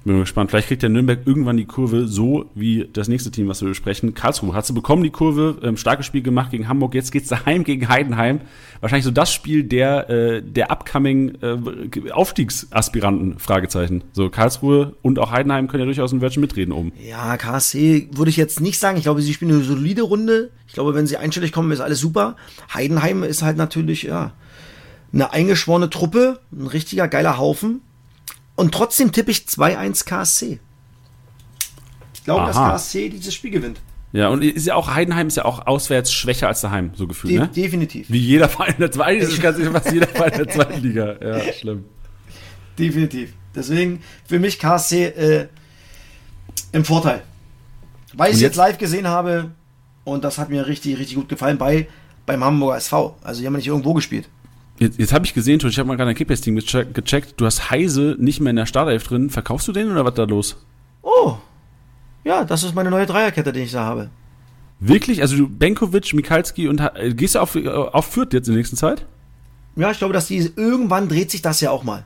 [0.06, 0.50] Bin mal gespannt.
[0.50, 4.14] Vielleicht kriegt der Nürnberg irgendwann die Kurve so wie das nächste Team, was wir besprechen.
[4.14, 5.58] Karlsruhe hat sie bekommen, die Kurve.
[5.64, 6.94] Ähm, starkes Spiel gemacht gegen Hamburg.
[6.94, 8.40] Jetzt geht's daheim gegen Heidenheim.
[8.80, 14.04] Wahrscheinlich so das Spiel der, äh, der upcoming äh, Aufstiegsaspiranten, Fragezeichen.
[14.12, 16.92] So Karlsruhe und auch Heidenheim können ja durchaus ein Wörtchen mitreden oben.
[17.04, 18.98] Ja, KSC würde ich jetzt nicht sagen.
[18.98, 20.52] Ich glaube, sie spielen eine solide Runde.
[20.68, 22.36] Ich glaube, wenn sie einstellig kommen, ist alles super.
[22.72, 24.34] Heidenheim ist halt natürlich, ja,
[25.12, 27.80] eine eingeschworene Truppe, ein richtiger geiler Haufen.
[28.56, 30.58] Und trotzdem tippe ich 2-1 KSC.
[32.14, 32.56] Ich glaube, dass.
[32.56, 33.80] KSC dieses Spiel gewinnt.
[34.12, 37.32] Ja, und ist ja auch, Heidenheim ist ja auch auswärts schwächer als daheim, so gefühlt,
[37.34, 37.48] De ne?
[37.48, 38.08] Definitiv.
[38.08, 40.82] Wie jeder Verein in der zweiten, das ist ganz fast jeder Verein in der zweiten
[40.82, 41.16] Liga.
[41.20, 41.84] Ja, schlimm.
[42.78, 43.32] Definitiv.
[43.54, 45.48] Deswegen für mich KSC äh,
[46.72, 47.22] im Vorteil.
[48.14, 49.50] Weil ich es jetzt- live gesehen habe
[50.04, 51.88] und das hat mir richtig, richtig gut gefallen bei
[52.24, 53.16] beim Hamburger SV.
[53.22, 54.28] Also die haben nicht irgendwo gespielt.
[54.78, 57.40] Jetzt, jetzt habe ich gesehen, ich habe mal gerade ein Kickbase-Team gecheckt, gecheckt.
[57.40, 59.30] Du hast Heise nicht mehr in der Startelf drin.
[59.30, 60.56] Verkaufst du den oder was da los?
[61.02, 61.36] Oh,
[62.26, 64.10] ja, das ist meine neue Dreierkette, die ich da habe.
[64.80, 65.22] Wirklich?
[65.22, 68.58] Also du, Benkovic, Mikalski und äh, gehst du auf, äh, auf Fürth jetzt in der
[68.58, 69.06] nächsten Zeit?
[69.76, 72.04] Ja, ich glaube, dass die irgendwann dreht sich das ja auch mal.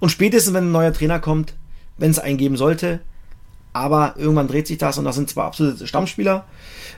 [0.00, 1.54] Und spätestens, wenn ein neuer Trainer kommt,
[1.98, 2.98] wenn es einen geben sollte,
[3.72, 6.44] aber irgendwann dreht sich das und das sind zwei absolute Stammspieler,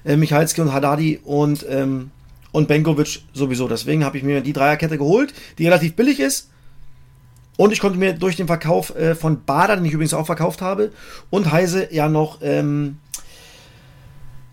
[0.05, 2.11] äh, Michalski und Haddadi und, ähm,
[2.53, 3.69] und Benkovic sowieso.
[3.69, 6.51] Deswegen habe ich mir die Dreierkette geholt, die relativ billig ist.
[7.57, 10.63] Und ich konnte mir durch den Verkauf äh, von Bader, den ich übrigens auch verkauft
[10.63, 10.93] habe,
[11.29, 12.97] und Heise ja noch, ähm,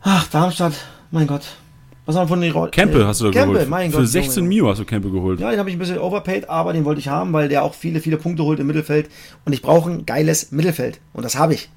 [0.01, 0.73] ach, Darmstadt,
[1.11, 1.57] mein Gott,
[2.07, 3.69] was haben wir von den Ro Campbell hast du da Campbell, geholt.
[3.69, 5.41] Mein Für Gott, 16 Mio hast du Campbell geholt.
[5.41, 7.73] Ja, den habe ich ein bisschen overpaid, aber den wollte ich haben, weil der auch
[7.73, 9.09] viele, viele Punkte holt im Mittelfeld.
[9.43, 11.01] Und ich brauche ein geiles Mittelfeld.
[11.11, 11.69] Und das habe ich.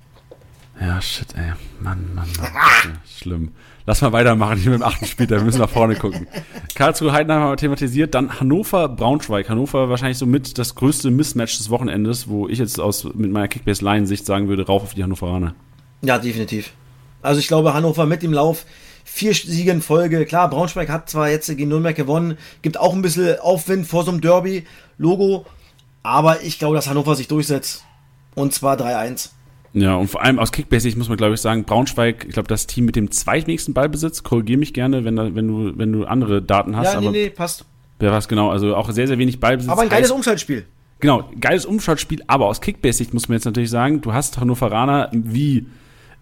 [0.80, 1.52] Ja, shit, ey.
[1.80, 2.98] Mann, Mann, Mann.
[3.18, 3.50] Schlimm.
[3.86, 6.26] Lass mal weitermachen, ich bin im achten Spiel, wir müssen nach vorne gucken.
[6.74, 9.48] Karlsruhe Heidenheim haben wir thematisiert, dann Hannover Braunschweig.
[9.48, 14.26] Hannover wahrscheinlich somit das größte Mismatch des Wochenendes, wo ich jetzt aus mit meiner Kickbase-Line-Sicht
[14.26, 15.54] sagen würde, rauf auf die Hannoveraner.
[16.02, 16.72] Ja, definitiv.
[17.22, 18.64] Also ich glaube, Hannover mit dem Lauf
[19.04, 20.24] vier Siege in Folge.
[20.26, 24.10] Klar, Braunschweig hat zwar jetzt gegen Nürnberg gewonnen, gibt auch ein bisschen Aufwind vor so
[24.10, 25.46] einem Derby-Logo,
[26.02, 27.84] aber ich glaube, dass Hannover sich durchsetzt.
[28.34, 29.30] Und zwar 3-1.
[29.72, 32.66] Ja, und vor allem aus Kickbase muss man, glaube ich, sagen, Braunschweig, ich glaube, das
[32.66, 36.42] Team mit dem zweitnächsten Ballbesitz, korrigiere mich gerne, wenn, da, wenn, du, wenn du andere
[36.42, 36.94] Daten hast.
[36.94, 37.64] Ja, nee, aber, nee, passt.
[38.02, 39.70] Ja, was genau, also auch sehr, sehr wenig Ballbesitz.
[39.70, 40.64] Aber ein geiles Umschaltspiel.
[40.98, 45.66] Genau, geiles Umschaltspiel, aber aus Kickbase-Sicht muss man jetzt natürlich sagen, du hast Hannoveraner wie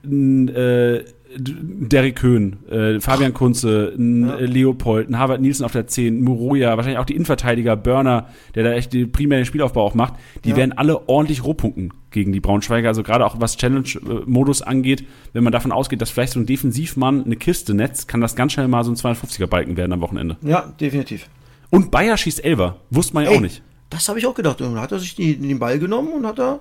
[0.05, 1.05] äh,
[1.41, 4.37] Derek Köhn, äh, Fabian Kunze, ja.
[4.37, 8.73] Äh, Leopold, Harvard Nielsen auf der 10, Muroya, wahrscheinlich auch die Innenverteidiger, Burner, der da
[8.73, 10.15] echt den primären Spielaufbau auch macht,
[10.45, 10.57] die ja.
[10.57, 12.89] werden alle ordentlich rohpunkten gegen die Braunschweiger.
[12.89, 17.25] Also gerade auch was Challenge-Modus angeht, wenn man davon ausgeht, dass vielleicht so ein Defensivmann
[17.25, 20.37] eine Kiste netzt, kann das ganz schnell mal so ein 250er-Balken werden am Wochenende.
[20.43, 21.29] Ja, definitiv.
[21.71, 23.63] Und Bayer schießt Elver, wusste man ja auch nicht.
[23.91, 24.61] Das habe ich auch gedacht.
[24.61, 26.61] Dann hat er sich die, den Ball genommen und hat da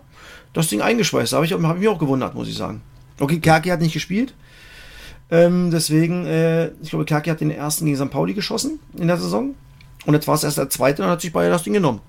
[0.53, 1.33] das Ding eingeschweißt.
[1.33, 2.81] Da habe ich, hab ich mich auch gewundert, muss ich sagen.
[3.19, 4.33] Okay, Kerki hat nicht gespielt.
[5.29, 8.09] Ähm, deswegen, äh, ich glaube, Kerki hat den ersten gegen St.
[8.09, 9.55] Pauli geschossen in der Saison.
[10.05, 11.99] Und jetzt war es erst der zweite, dann hat sich Bayer das Ding genommen.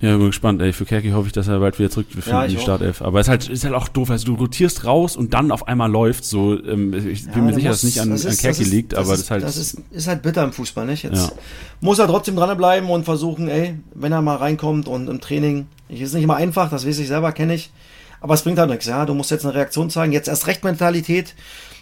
[0.00, 0.72] Ja, bin gespannt, ey.
[0.72, 3.02] Für Kerki hoffe ich, dass er bald wieder zurückfindet ja, in die Startelf.
[3.02, 4.10] Aber es ist halt, ist halt auch doof.
[4.10, 6.56] Also du rotierst raus und dann auf einmal läuft so.
[6.62, 8.94] Ähm, ich bin ja, mir sicher, dass es nicht an, ist, an Kerki ist, liegt,
[8.94, 9.42] aber das ist halt.
[9.42, 11.02] Das ist, ist halt bitter im Fußball, nicht?
[11.02, 11.32] Jetzt ja.
[11.80, 15.66] muss er trotzdem dranbleiben und versuchen, ey, wenn er mal reinkommt und im Training.
[15.88, 17.72] Ich ist nicht immer einfach, das weiß ich selber, kenne ich.
[18.20, 19.04] Aber es bringt halt nichts, ja.
[19.04, 20.12] Du musst jetzt eine Reaktion zeigen.
[20.12, 21.34] Jetzt erst recht Mentalität.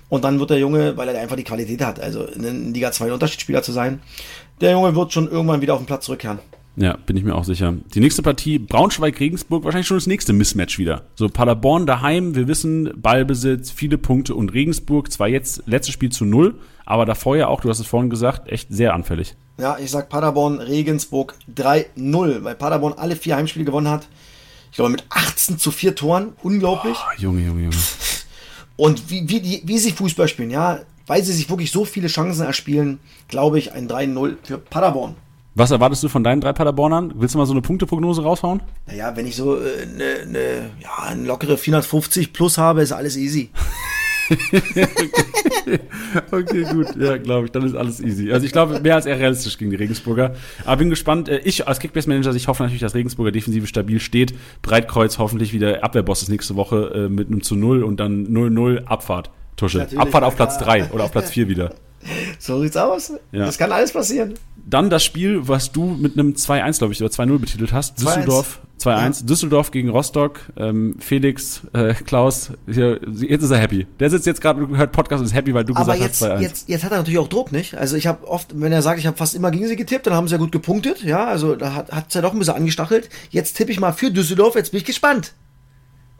[0.08, 3.12] Und dann wird der Junge, weil er einfach die Qualität hat, also in Liga 2
[3.12, 4.00] Unterschiedsspieler zu sein,
[4.60, 6.38] der Junge wird schon irgendwann wieder auf den Platz zurückkehren.
[6.76, 7.74] Ja, bin ich mir auch sicher.
[7.94, 11.02] Die nächste Partie, Braunschweig-Regensburg, wahrscheinlich schon das nächste Mismatch wieder.
[11.14, 16.26] So, Paderborn daheim, wir wissen, Ballbesitz, viele Punkte und Regensburg, zwar jetzt letztes Spiel zu
[16.26, 16.54] null,
[16.84, 19.34] aber davor ja auch, du hast es vorhin gesagt, echt sehr anfällig.
[19.58, 24.06] Ja, ich sag Paderborn, Regensburg 3-0, weil Paderborn alle vier Heimspiele gewonnen hat.
[24.70, 26.98] Ich glaube mit 18 zu 4 Toren, unglaublich.
[26.98, 27.76] Oh, Junge, Junge, Junge.
[28.76, 32.08] Und wie, wie, die, wie sie Fußball spielen, ja, weil sie sich wirklich so viele
[32.08, 32.98] Chancen erspielen,
[33.28, 35.14] glaube ich, ein 3-0 für Paderborn.
[35.54, 37.14] Was erwartest du von deinen drei Paderbornern?
[37.16, 38.60] Willst du mal so eine Punkteprognose raushauen?
[38.86, 42.92] Naja, wenn ich so eine äh, ne, ne, ja, eine lockere 450 plus habe, ist
[42.92, 43.50] alles easy.
[44.30, 45.78] okay.
[46.30, 46.96] okay, gut.
[46.96, 48.32] Ja, glaube ich, dann ist alles easy.
[48.32, 50.34] Also ich glaube, mehr als eher realistisch gegen die Regensburger.
[50.64, 51.28] Aber bin gespannt.
[51.28, 54.34] Äh, ich als Kickbase-Manager, ich hoffe natürlich, dass Regensburger Defensive stabil steht.
[54.62, 59.30] Breitkreuz hoffentlich wieder Abwehrbosses nächste Woche äh, mit einem zu 0 und dann 0-0 Abfahrt.
[59.56, 59.78] Tusche.
[59.78, 61.74] Natürlich, Abfahrt auf Platz 3 oder auf Platz 4 wieder.
[62.38, 63.12] So sieht's aus.
[63.32, 63.46] Ja.
[63.46, 64.34] Das kann alles passieren.
[64.68, 68.00] Dann das Spiel, was du mit einem 2-1, glaube ich, oder 2-0 betitelt hast.
[68.00, 69.20] Düsseldorf 2-1.
[69.20, 69.26] Ja.
[69.26, 70.40] Düsseldorf gegen Rostock.
[70.56, 73.86] Ähm, Felix, äh, Klaus, hier, jetzt ist er happy.
[74.00, 76.20] Der sitzt jetzt gerade und hört Podcast und ist happy, weil du Aber gesagt jetzt,
[76.20, 76.40] hast 2-1.
[76.40, 77.74] Jetzt, jetzt hat er natürlich auch Druck, nicht?
[77.74, 80.14] Also ich habe oft, wenn er sagt, ich habe fast immer gegen sie getippt, dann
[80.14, 81.02] haben sie ja gut gepunktet.
[81.04, 83.08] Ja, also da hat es ja doch ein bisschen angestachelt.
[83.30, 85.32] Jetzt tippe ich mal für Düsseldorf, jetzt bin ich gespannt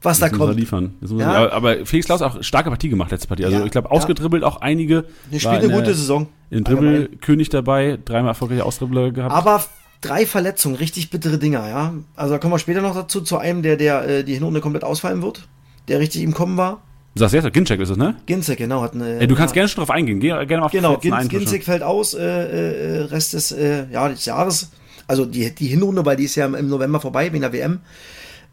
[0.06, 0.56] was da kommt.
[0.56, 0.94] liefern.
[1.02, 1.50] Ja.
[1.52, 3.44] Aber Felix Klaus auch starke Partie gemacht letzte Partie.
[3.44, 3.64] Also ja.
[3.64, 5.04] ich glaube ausgedribbelt auch einige.
[5.30, 6.28] Er spielt eine gute Saison.
[6.48, 9.34] In Dribbelkönig dabei, dreimal erfolgreiche Ausdribbler gehabt.
[9.34, 9.64] Aber
[10.00, 11.94] drei Verletzungen, richtig bittere Dinger, ja.
[12.14, 14.84] Also da kommen wir später noch dazu, zu einem, der, der äh, die Hinrunde komplett
[14.84, 15.48] ausfallen wird,
[15.88, 16.82] der richtig im Kommen war.
[17.14, 18.14] Du sagst jetzt, Ginczek ist es, ne?
[18.26, 18.82] Ginczek, genau.
[18.82, 20.20] Hat eine, Ey, du kannst ja, gerne schon drauf eingehen.
[20.20, 24.70] Geh gerne auf Genau, Ginczek fällt aus, äh, äh, Rest des, äh, ja, des Jahres.
[25.06, 27.80] Also die, die Hinrunde, weil die ist ja im November vorbei, wegen der WM.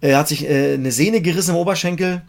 [0.03, 2.23] Er hat sich äh, eine Sehne gerissen im Oberschenkel.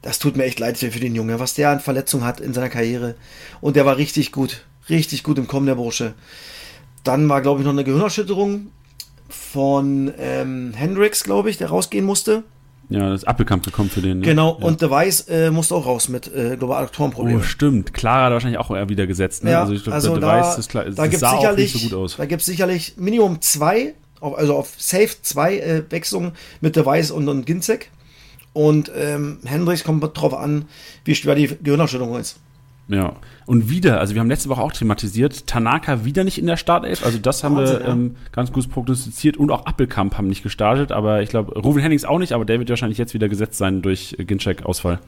[0.00, 2.70] Das tut mir echt leid für den Junge, was der an Verletzung hat in seiner
[2.70, 3.16] Karriere.
[3.60, 4.64] Und der war richtig gut.
[4.88, 6.14] Richtig gut im Kommen, der Bursche.
[7.04, 8.68] Dann war, glaube ich, noch eine Gehirnerschütterung
[9.28, 12.44] von ähm, Hendrix, glaube ich, der rausgehen musste.
[12.88, 14.20] Ja, das Appelkampf gekommen für den.
[14.20, 14.24] Ne?
[14.24, 14.64] Genau, ja.
[14.64, 17.42] und Device äh, musste auch raus mit äh, global Adduktorenproblemen.
[17.42, 17.92] Oh, stimmt.
[17.92, 19.44] Clara hat wahrscheinlich auch eher wieder gesetzt.
[19.44, 19.50] Ne?
[19.50, 22.16] Ja, also ich glaube, also Device, das, das da gibt's sah sicherlich, so gut aus.
[22.16, 26.86] Da gibt es sicherlich Minimum zwei auf, also auf Safe zwei äh, Wechselungen mit der
[26.86, 27.90] Weiß und, und Ginzek.
[28.52, 30.64] Und ähm, Hendricks kommt drauf an,
[31.04, 32.38] wie schwer die Gehirnerschütterung ist.
[32.88, 36.56] Ja, und wieder, also wir haben letzte Woche auch thematisiert, Tanaka wieder nicht in der
[36.56, 37.92] Startelf, also das haben Wahnsinn, wir ja.
[37.92, 42.06] ähm, ganz gut prognostiziert und auch Appelkamp haben nicht gestartet, aber ich glaube, Ruben Hennings
[42.06, 45.00] auch nicht, aber der wird wahrscheinlich jetzt wieder gesetzt sein durch Ginczek-Ausfall.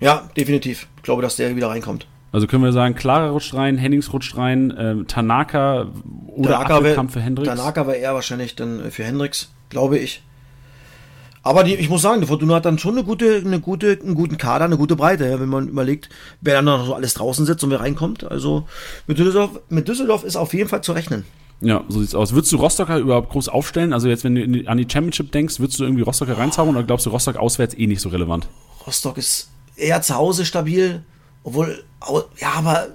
[0.00, 0.88] Ja, definitiv.
[0.96, 2.06] Ich glaube, dass der wieder reinkommt.
[2.32, 5.88] Also können wir sagen, Clara rutscht rein, Hennings rutscht rein, ähm, Tanaka
[6.38, 7.48] oder Tanaka Appelkamp für Hendricks?
[7.48, 10.22] Tanaka wäre eher wahrscheinlich dann für Hendricks, glaube ich.
[11.42, 14.14] Aber die, ich muss sagen, die Fortuna hat dann schon eine gute, eine gute, einen
[14.14, 16.08] guten Kader, eine gute Breite, wenn man überlegt,
[16.40, 18.30] wer dann noch so alles draußen sitzt und wer reinkommt.
[18.30, 18.66] Also
[19.06, 21.24] mit Düsseldorf, mit Düsseldorf ist auf jeden Fall zu rechnen.
[21.60, 22.34] Ja, so sieht's aus.
[22.34, 23.92] Würdest du Rostocker überhaupt groß aufstellen?
[23.92, 27.06] Also jetzt, wenn du an die Championship denkst, würdest du irgendwie Rostocker reinzaubern oder glaubst
[27.06, 28.48] du Rostock auswärts eh nicht so relevant?
[28.86, 31.02] Rostock ist eher zu Hause stabil,
[31.44, 31.82] obwohl,
[32.40, 32.88] ja, aber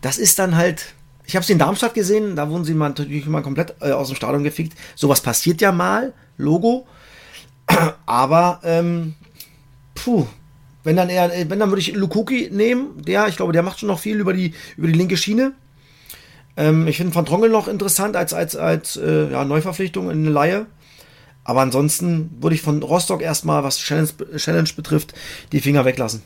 [0.00, 0.94] das ist dann halt,
[1.26, 4.08] ich habe sie in Darmstadt gesehen, da wurden sie mal natürlich mal komplett äh, aus
[4.08, 4.76] dem Stadion gefickt.
[4.94, 6.86] Sowas passiert ja mal, Logo.
[8.06, 9.14] Aber, ähm,
[9.94, 10.26] puh,
[10.84, 13.88] wenn dann eher, wenn dann würde ich Lukuki nehmen, der, ich glaube, der macht schon
[13.88, 15.52] noch viel über die, über die linke Schiene.
[16.56, 20.30] Ähm, ich finde Van Trongel noch interessant als, als, als äh, ja, Neuverpflichtung in eine
[20.30, 20.66] Laie.
[21.42, 25.14] Aber ansonsten würde ich von Rostock erstmal, was Challenge, Challenge betrifft,
[25.52, 26.22] die Finger weglassen.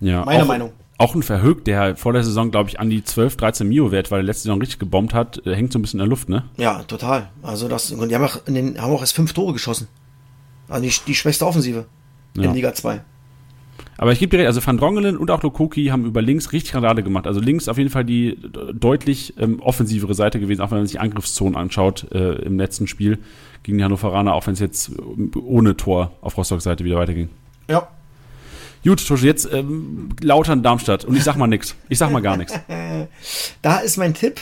[0.00, 0.72] Ja, meine auch, Meinung.
[0.98, 4.10] Auch ein Verhögt, der vor der Saison, glaube ich, an die 12, 13 Mio wert,
[4.10, 6.28] weil er letzte Saison richtig gebombt hat, äh, hängt so ein bisschen in der Luft,
[6.28, 6.44] ne?
[6.56, 7.28] Ja, total.
[7.42, 9.88] Also das, und die haben auch, in den, haben auch erst fünf Tore geschossen.
[10.68, 11.86] Also die, die schwächste Offensive
[12.34, 12.44] ja.
[12.44, 13.02] in Liga 2.
[13.98, 16.74] Aber ich gebe dir recht, also Van Drongelen und auch Lokoki haben über links richtig
[16.74, 17.26] Radade gemacht.
[17.26, 18.38] Also links auf jeden Fall die
[18.74, 23.18] deutlich ähm, offensivere Seite gewesen, auch wenn man sich Angriffszonen anschaut äh, im letzten Spiel
[23.62, 24.92] gegen die Hannoveraner, auch wenn es jetzt
[25.34, 27.30] ohne Tor auf Rostock Seite wieder weiterging.
[27.68, 27.88] Ja.
[28.86, 31.74] Gut, Tusche, jetzt ähm, Lautern Darmstadt und ich sag mal nichts.
[31.88, 32.54] Ich sag mal gar nichts.
[33.62, 34.40] Da ist mein Tipp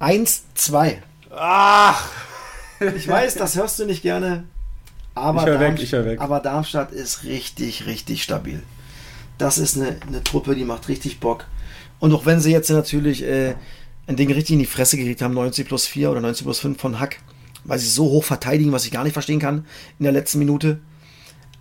[0.00, 0.96] 1-2.
[1.36, 2.08] Ach!
[2.96, 4.44] Ich weiß, das hörst du nicht gerne.
[5.14, 6.20] Aber, Darmstadt, weg, weg.
[6.20, 8.62] aber Darmstadt ist richtig, richtig stabil.
[9.38, 11.46] Das ist eine, eine Truppe, die macht richtig Bock.
[12.00, 13.54] Und auch wenn sie jetzt natürlich äh,
[14.06, 16.80] ein Ding richtig in die Fresse gekriegt haben, 90 plus 4 oder 90 plus 5
[16.80, 17.20] von Hack,
[17.64, 19.64] weil sie so hoch verteidigen, was ich gar nicht verstehen kann
[19.98, 20.80] in der letzten Minute.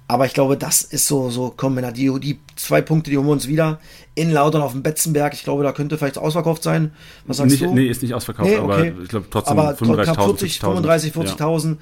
[0.09, 3.27] Aber ich glaube, das ist so, so, komm, Männer, die, die zwei Punkte, die holen
[3.27, 3.79] wir uns wieder.
[4.15, 6.93] In Lautern auf dem Betzenberg, ich glaube, da könnte vielleicht ausverkauft sein.
[7.27, 7.75] Was sagst nicht, du?
[7.75, 8.89] Nee, ist nicht ausverkauft, nee, okay.
[8.91, 10.15] aber ich glaube trotzdem 35.000.
[10.15, 11.69] 40, 35, 40.000.
[11.69, 11.77] Ja.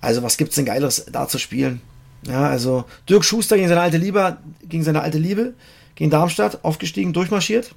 [0.00, 1.80] Also, was gibt's denn Geiles da zu spielen?
[2.24, 5.54] Ja, also, Dirk Schuster gegen seine alte Liebe, gegen seine alte Liebe,
[5.96, 7.74] gegen Darmstadt, aufgestiegen, durchmarschiert.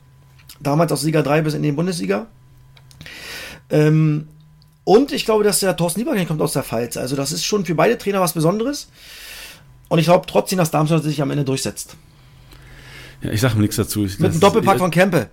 [0.60, 2.28] Damals aus Liga 3 bis in die Bundesliga.
[3.72, 4.28] Ähm,
[4.84, 6.96] und ich glaube, dass der Thorsten Lieberknecht kommt aus der Pfalz.
[6.96, 8.88] Also das ist schon für beide Trainer was Besonderes.
[9.96, 11.96] Und ich glaube trotzdem, dass Darmstadt sich am Ende durchsetzt.
[13.22, 14.04] Ja, ich sage nichts dazu.
[14.04, 15.30] Ich, Mit einem Doppelpack von Kempe.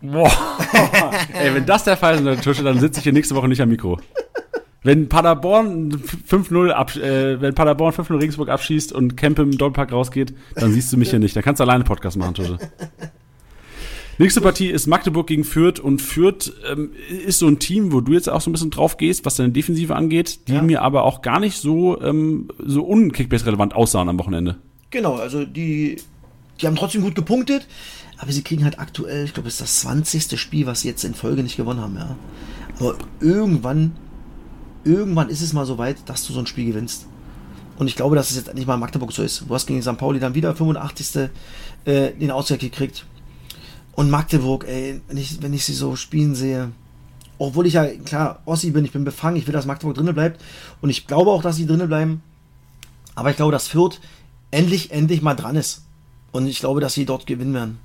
[0.00, 0.32] Boah.
[1.34, 3.48] Ey, wenn das der Fall ist in der Tusche, dann sitze ich hier nächste Woche
[3.48, 4.00] nicht am Mikro.
[4.82, 10.72] Wenn Paderborn 5-0 äh, wenn Paderborn 5-0 Regensburg abschießt und Kempe im Doppelpack rausgeht, dann
[10.72, 11.36] siehst du mich hier nicht.
[11.36, 12.56] Dann kannst du alleine Podcast machen, Tusche.
[14.18, 16.90] Nächste Partie ist Magdeburg gegen Fürth und Fürth ähm,
[17.26, 19.50] ist so ein Team, wo du jetzt auch so ein bisschen drauf gehst, was deine
[19.50, 20.62] Defensive angeht, die ja.
[20.62, 24.56] mir aber auch gar nicht so, ähm, so unkickbase-relevant aussahen am Wochenende.
[24.90, 25.96] Genau, also die,
[26.60, 27.66] die haben trotzdem gut gepunktet,
[28.18, 30.38] aber sie kriegen halt aktuell, ich glaube, es ist das 20.
[30.38, 32.16] Spiel, was sie jetzt in Folge nicht gewonnen haben, ja.
[32.78, 33.92] Aber irgendwann,
[34.84, 37.06] irgendwann ist es mal so weit, dass du so ein Spiel gewinnst.
[37.78, 39.44] Und ich glaube, dass es jetzt nicht mal in Magdeburg so ist.
[39.48, 39.96] Du hast gegen St.
[39.96, 41.30] Pauli dann wieder 85.
[41.84, 43.06] Äh, den Ausgleich gekriegt.
[43.94, 46.70] Und Magdeburg, ey, wenn ich, wenn ich sie so spielen sehe,
[47.38, 50.40] obwohl ich ja, klar, Ossi bin, ich bin befangen, ich will, dass Magdeburg drinnen bleibt.
[50.80, 52.22] Und ich glaube auch, dass sie drinnen bleiben.
[53.14, 54.00] Aber ich glaube, dass Fürth
[54.50, 55.84] endlich, endlich mal dran ist.
[56.30, 57.78] Und ich glaube, dass sie dort gewinnen werden.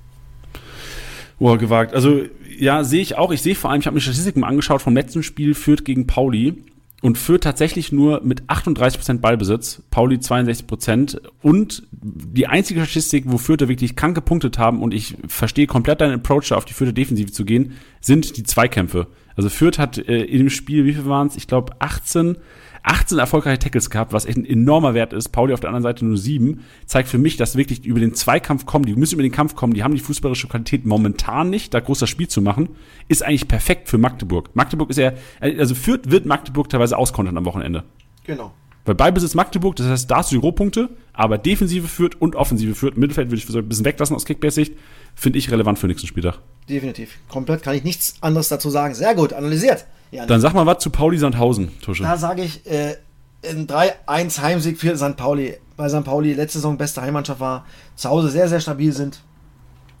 [1.38, 1.94] Boah, gewagt.
[1.94, 2.22] Also,
[2.58, 3.30] ja, sehe ich auch.
[3.30, 6.64] Ich sehe vor allem, ich habe mir Statistiken angeschaut vom letzten Spiel Fürth gegen Pauli
[7.00, 13.68] und führt tatsächlich nur mit 38% Ballbesitz, Pauli 62% und die einzige Statistik, wo Fürther
[13.68, 17.44] wirklich krank gepunktet haben und ich verstehe komplett deinen Approach, auf die Fürther Defensive zu
[17.44, 19.06] gehen, sind die Zweikämpfe.
[19.38, 21.36] Also Fürth hat äh, in dem Spiel, wie viel waren es?
[21.36, 22.36] Ich glaube 18
[22.82, 25.28] 18 erfolgreiche Tackles gehabt, was echt ein enormer Wert ist.
[25.28, 26.64] Pauli auf der anderen Seite nur 7.
[26.86, 29.74] Zeigt für mich, dass wirklich über den Zweikampf kommen, die müssen über den Kampf kommen,
[29.74, 32.70] die haben die fußballerische Qualität momentan nicht, da groß das Spiel zu machen.
[33.08, 34.50] Ist eigentlich perfekt für Magdeburg.
[34.54, 37.84] Magdeburg ist ja, also führt, wird Magdeburg teilweise auskontern am Wochenende.
[38.24, 38.52] Genau.
[38.84, 42.74] Weil Ballbesitz Magdeburg, das heißt, da hast du die Rohpunkte, aber Defensive führt und Offensive
[42.74, 42.96] führt.
[42.96, 44.72] Mittelfeld würde ich ein bisschen weglassen aus Kickbase-Sicht.
[45.14, 46.38] Finde ich relevant für nächsten Spieltag.
[46.68, 47.18] Definitiv.
[47.28, 48.94] Komplett kann ich nichts anderes dazu sagen.
[48.94, 49.86] Sehr gut, analysiert.
[50.10, 52.02] Ja, Dann sag mal was zu Pauli Sandhausen, Tusche.
[52.02, 52.96] Da sage ich, äh,
[53.42, 55.16] in 3-1 Heimsieg für St.
[55.16, 55.56] Pauli.
[55.76, 56.04] Weil St.
[56.04, 59.20] Pauli letzte Saison beste Heimmannschaft war, zu Hause sehr, sehr stabil sind.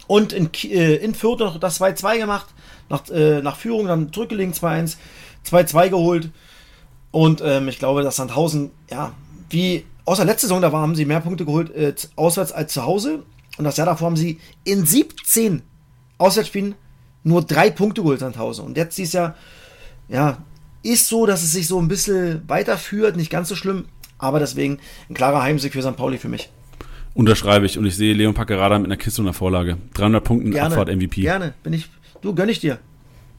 [0.06, 2.46] Und in, äh, in Fürth noch das 2-2 gemacht,
[2.88, 4.96] nach, äh, nach Führung dann zurückgelegen 2-1,
[5.48, 6.30] 2-2 geholt.
[7.10, 9.12] Und ähm, ich glaube, dass Sandhausen, ja,
[9.50, 12.84] wie außer letzte Saison, da war, haben sie mehr Punkte geholt äh, auswärts als zu
[12.84, 13.22] Hause.
[13.58, 15.62] Und das Jahr davor haben sie in 17
[16.16, 16.76] Auswärtsspielen
[17.24, 18.64] nur drei Punkte geholt, Sandhausen.
[18.64, 19.34] Und jetzt ist ja,
[20.08, 20.38] ja,
[20.82, 23.86] ist so, dass es sich so ein bisschen weiterführt, nicht ganz so schlimm,
[24.16, 24.78] aber deswegen
[25.10, 25.96] ein klarer Heimsieg für St.
[25.96, 26.50] Pauli für mich.
[27.14, 29.76] Unterschreibe ich und ich sehe Leon Packerada mit einer Kiste und einer Vorlage.
[29.94, 31.22] 300 Punkten, Gerne, Abfahrt MVP.
[31.22, 31.90] Gerne, bin ich,
[32.20, 32.78] du, gönn ich dir.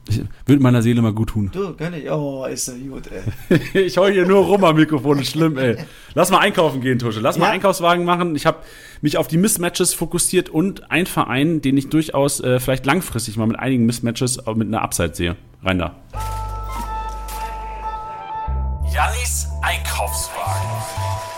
[0.08, 1.50] Ich, würde meiner Seele mal gut tun.
[1.52, 3.58] Du, gönn ich, oh, ist so gut, ey.
[3.86, 5.76] ich heul hier nur rum am Mikrofon, ist schlimm, ey.
[6.14, 7.20] Lass mal einkaufen gehen, Tusche.
[7.20, 7.52] Lass mal Ja.
[7.52, 8.34] Einkaufswagen machen.
[8.34, 8.58] Ich habe
[9.02, 13.46] mich auf die Mismatches fokussiert und ein Verein, den ich durchaus äh, vielleicht langfristig mal
[13.46, 15.36] mit einigen Mismatches mit einer Upside sehe.
[15.62, 15.94] Rein da.
[18.92, 21.29] Jannis Einkaufswagen.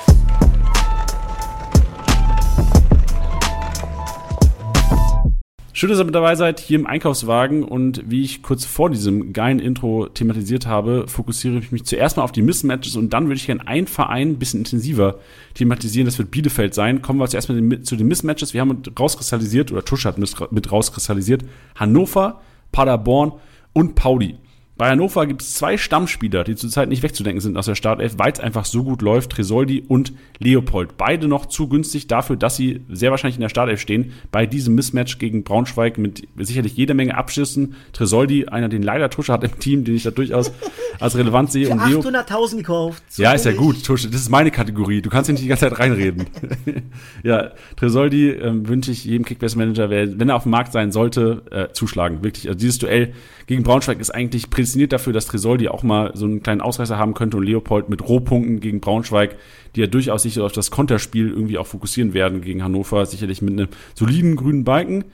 [5.83, 9.33] Schön, dass ihr mit dabei seid hier im Einkaufswagen und wie ich kurz vor diesem
[9.33, 13.35] geilen Intro thematisiert habe, fokussiere ich mich zuerst mal auf die Mismatches und dann würde
[13.35, 15.18] ich gerne einen Verein ein bisschen intensiver
[15.55, 16.07] thematisieren.
[16.07, 17.03] Das wird Bielefeld sein.
[17.03, 18.55] Kommen wir zuerst mal zu den Mismatches.
[18.55, 21.43] Wir haben rauskristallisiert, oder Tusch hat mit rauskristallisiert,
[21.74, 23.33] Hannover, Paderborn
[23.72, 24.37] und Pauli.
[24.79, 28.33] Bei Hannover gibt es zwei Stammspieler, die zurzeit nicht wegzudenken sind aus der Startelf, weil
[28.33, 29.31] es einfach so gut läuft.
[29.31, 30.97] Tresoldi und Leopold.
[30.97, 34.12] Beide noch zu günstig dafür, dass sie sehr wahrscheinlich in der Startelf stehen.
[34.31, 37.75] Bei diesem Mismatch gegen Braunschweig mit sicherlich jede Menge Abschüssen.
[37.93, 40.51] Tresoldi, einer, den leider Tusche hat im Team, den ich da durchaus
[41.01, 41.66] als relevant sehe.
[41.66, 43.03] Für und Leo 800.000 gekauft.
[43.09, 44.09] So ja, ist ja gut, Tusche.
[44.09, 45.03] Das ist meine Kategorie.
[45.03, 46.27] Du kannst hier nicht die ganze Zeit reinreden.
[47.23, 51.73] ja, Tresoldi ähm, wünsche ich jedem Kickbase-Manager, wenn er auf dem Markt sein sollte, äh,
[51.75, 52.25] zuschlagen.
[52.25, 52.49] Wirklich.
[52.49, 53.12] Also dieses Duell
[53.53, 57.12] gegen Braunschweig ist eigentlich prädestiniert dafür, dass Tresoldi auch mal so einen kleinen Ausreißer haben
[57.12, 59.36] könnte und Leopold mit Rohpunkten gegen Braunschweig,
[59.76, 63.53] die ja durchaus sich auf das Konterspiel irgendwie auch fokussieren werden gegen Hannover, sicherlich mit
[63.53, 65.05] einem soliden grünen Balken.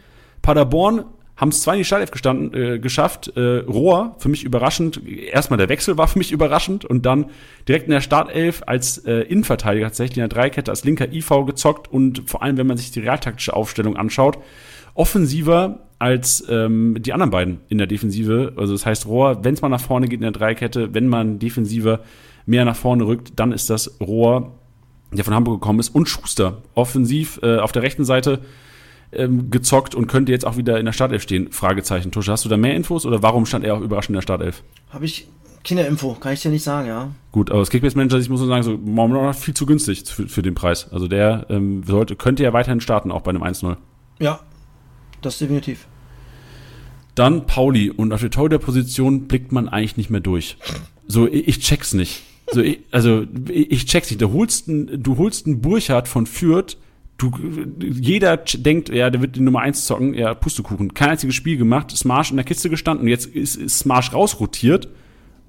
[0.40, 1.04] Paderborn
[1.36, 3.36] haben es zwar in die Startelf gestanden, äh, geschafft.
[3.36, 5.00] Äh, Rohr, für mich überraschend.
[5.06, 7.26] Erstmal der Wechsel war für mich überraschend und dann
[7.66, 11.90] direkt in der Startelf als äh, Innenverteidiger tatsächlich in der Dreikette als linker IV gezockt
[11.90, 14.38] und vor allem, wenn man sich die realtaktische Aufstellung anschaut,
[14.98, 18.52] offensiver als ähm, die anderen beiden in der Defensive.
[18.56, 21.38] Also das heißt, Rohr, wenn es mal nach vorne geht in der Dreikette, wenn man
[21.38, 22.00] defensiver
[22.46, 24.52] mehr nach vorne rückt, dann ist das Rohr,
[25.12, 28.40] der von Hamburg gekommen ist, und Schuster offensiv äh, auf der rechten Seite
[29.12, 31.52] ähm, gezockt und könnte jetzt auch wieder in der Startelf stehen?
[31.52, 32.10] Fragezeichen.
[32.10, 34.64] Tusche, hast du da mehr Infos oder warum stand er auch überraschend in der Startelf?
[34.90, 35.28] Habe ich
[35.62, 37.10] Kinderinfo, kann ich dir nicht sagen, ja.
[37.30, 40.28] Gut, aber das Kickbase-Manager, ich muss nur sagen, so momentan noch viel zu günstig für,
[40.28, 40.88] für den Preis.
[40.92, 43.76] Also der ähm, sollte, könnte ja weiterhin starten, auch bei einem 1-0.
[44.18, 44.40] Ja,
[45.22, 45.86] das definitiv.
[47.14, 50.56] Dann Pauli und auf der Torhüter-Position blickt man eigentlich nicht mehr durch.
[51.06, 52.22] So, ich, check's nicht.
[52.52, 54.22] So, ich, also ich check's nicht.
[54.22, 56.76] Du holst einen, du holst einen Burchardt von Fürth.
[57.16, 57.32] Du,
[57.80, 60.14] jeder denkt, ja, der wird die Nummer 1 zocken.
[60.14, 60.94] Ja, Pustekuchen.
[60.94, 61.90] Kein einziges Spiel gemacht.
[61.90, 63.08] Smarsh in der Kiste gestanden.
[63.08, 64.88] Jetzt ist, ist Smarsh rausrotiert.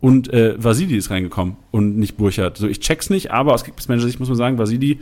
[0.01, 2.57] Und äh, Vasili ist reingekommen und nicht Burchardt.
[2.57, 4.99] So, ich check's nicht, aber aus Kickbase-Manager-Sicht muss man sagen, Vasili,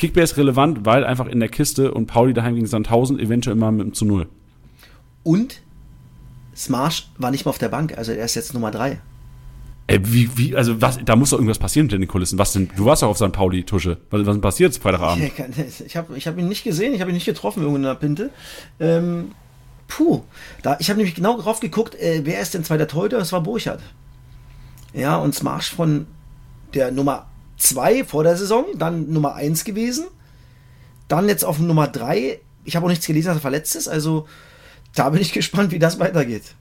[0.00, 3.86] Kickbase relevant, weil einfach in der Kiste und Pauli daheim gegen Sandhausen eventuell mal mit
[3.86, 4.28] dem zu Null.
[5.22, 5.60] Und
[6.56, 8.98] Smarsh war nicht mal auf der Bank, also er ist jetzt Nummer 3.
[9.88, 12.38] Ey, wie, wie, also was, da muss doch irgendwas passieren hinter den Kulissen.
[12.38, 12.70] Was denn?
[12.76, 13.32] Du warst doch auf St.
[13.32, 13.98] Pauli, Tusche.
[14.08, 15.32] Was, was denn passiert Freitagabend?
[15.84, 17.94] Ich, habe ich hab ihn nicht gesehen, ich habe ihn nicht getroffen irgendwo in der
[17.96, 18.30] Pinte.
[18.78, 19.32] Ähm,
[19.86, 20.22] puh,
[20.62, 23.18] da, ich habe nämlich genau drauf geguckt, äh, wer ist denn zweiter Torhüter?
[23.18, 23.82] Das war Burchardt.
[24.94, 26.06] Ja, und Smarsh von
[26.72, 27.29] der Nummer
[27.60, 30.06] 2 vor der Saison, dann Nummer 1 gewesen,
[31.08, 32.40] dann jetzt auf Nummer 3.
[32.64, 34.26] Ich habe auch nichts gelesen, dass er verletzt ist, also
[34.94, 36.54] da bin ich gespannt, wie das weitergeht.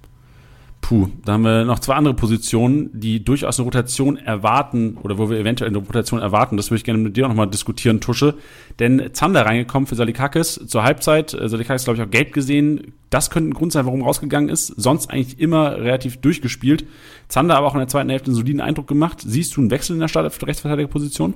[0.81, 5.29] Puh, da haben wir noch zwei andere Positionen, die durchaus eine Rotation erwarten oder wo
[5.29, 6.57] wir eventuell eine Rotation erwarten.
[6.57, 8.35] Das würde ich gerne mit dir nochmal diskutieren, Tusche.
[8.79, 11.33] Denn Zander reingekommen für Salikakis zur Halbzeit.
[11.33, 12.93] Äh, Salikakis, glaube ich, auch gelb gesehen.
[13.09, 14.67] Das könnte ein Grund sein, warum rausgegangen ist.
[14.67, 16.85] Sonst eigentlich immer relativ durchgespielt.
[17.27, 19.19] Zander aber auch in der zweiten Hälfte einen soliden Eindruck gemacht.
[19.23, 21.35] Siehst du einen Wechsel in der Start auf der Rechtsverteidigerposition?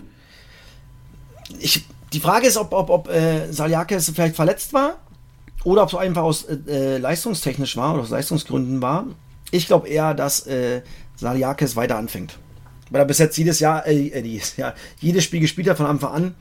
[1.59, 4.97] ich, die Frage ist, ob, ob, ob äh, Saliakis vielleicht verletzt war
[5.63, 9.05] oder ob es einfach aus äh, äh, leistungstechnisch war oder aus Leistungsgründen war.
[9.53, 10.81] Ich glaube eher, dass äh,
[11.15, 12.39] Saliakis weiter anfängt.
[12.89, 15.85] Weil er bis jetzt jedes Jahr, äh, äh, jedes, Jahr, jedes Spiel gespielt hat von
[15.85, 16.35] Anfang an.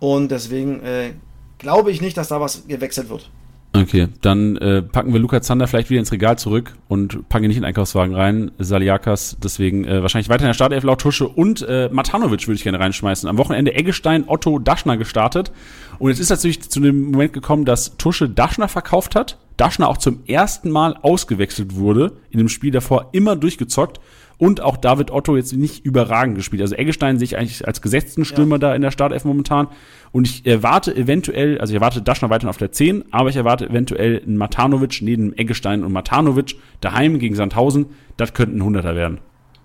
[0.00, 1.12] Und deswegen äh,
[1.58, 3.30] glaube ich nicht, dass da was gewechselt wird.
[3.74, 7.48] Okay, dann äh, packen wir Luca Zander vielleicht wieder ins Regal zurück und packen ihn
[7.48, 8.50] nicht in den Einkaufswagen rein.
[8.58, 12.64] Saliakas deswegen äh, wahrscheinlich weiter in der Startelf laut Tusche und äh, Matanovic würde ich
[12.64, 13.28] gerne reinschmeißen.
[13.28, 15.52] Am Wochenende Eggestein, Otto, Daschner gestartet
[15.98, 19.38] und jetzt ist natürlich zu dem Moment gekommen, dass Tusche Daschner verkauft hat.
[19.58, 24.00] Daschner auch zum ersten Mal ausgewechselt wurde, in dem Spiel davor immer durchgezockt
[24.38, 26.62] und auch David Otto jetzt nicht überragend gespielt.
[26.62, 29.66] Also Eggestein sehe ich eigentlich als gesetzten Stürmer da in der Startelf momentan.
[30.12, 33.68] Und ich erwarte eventuell, also ich erwarte Daschner weiterhin auf der 10, aber ich erwarte
[33.68, 37.86] eventuell einen Matanovic neben Eggestein und Matanovic daheim gegen Sandhausen.
[38.16, 39.18] Das könnten ein 100er werden.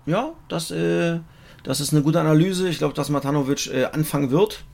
[0.06, 1.20] Ja, das, äh,
[1.62, 2.68] das ist eine gute Analyse.
[2.68, 4.64] Ich glaube, dass Matanovic äh, anfangen wird.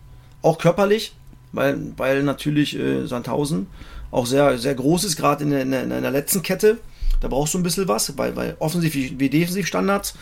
[0.43, 1.13] Auch körperlich.
[1.53, 3.67] weil, weil natürlich äh, Sandhausen
[4.11, 6.79] auch sehr, sehr groß ist, gerade in, in, in, der letzten Kette.
[7.21, 10.15] Da brauchst du ein bisschen was, weil, weil offensiv wie, wie defensiv Standards.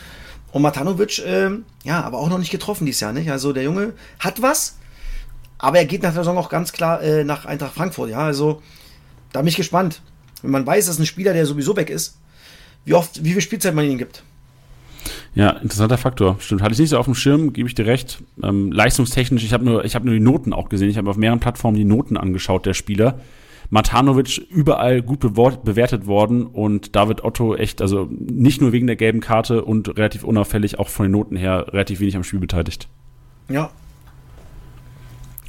[0.50, 1.50] Und Matanovic, äh,
[1.84, 3.30] ja, aber auch noch nicht getroffen dieses Jahr, nicht?
[3.30, 4.78] Also der Junge hat was,
[5.58, 8.20] aber er geht nach der Saison auch ganz klar äh, nach Eintracht Frankfurt, ja.
[8.20, 8.62] Also
[9.32, 10.00] da bin ich gespannt.
[10.42, 12.18] Wenn man weiß, dass ein Spieler, der sowieso weg ist,
[12.84, 14.22] wie oft, wie viel Spielzeit man ihm gibt.
[15.34, 16.36] Ja, interessanter Faktor.
[16.40, 18.22] Stimmt, hatte ich nicht so auf dem Schirm, gebe ich dir recht.
[18.42, 20.88] Ähm, leistungstechnisch, ich habe nur, ich habe nur die Noten auch gesehen.
[20.88, 23.20] Ich habe auf mehreren Plattformen die Noten angeschaut der Spieler.
[23.70, 29.20] Matanovic überall gut bewertet worden und David Otto echt, also nicht nur wegen der gelben
[29.20, 32.88] Karte und relativ unauffällig, auch von den Noten her relativ wenig am Spiel beteiligt.
[33.48, 33.70] Ja.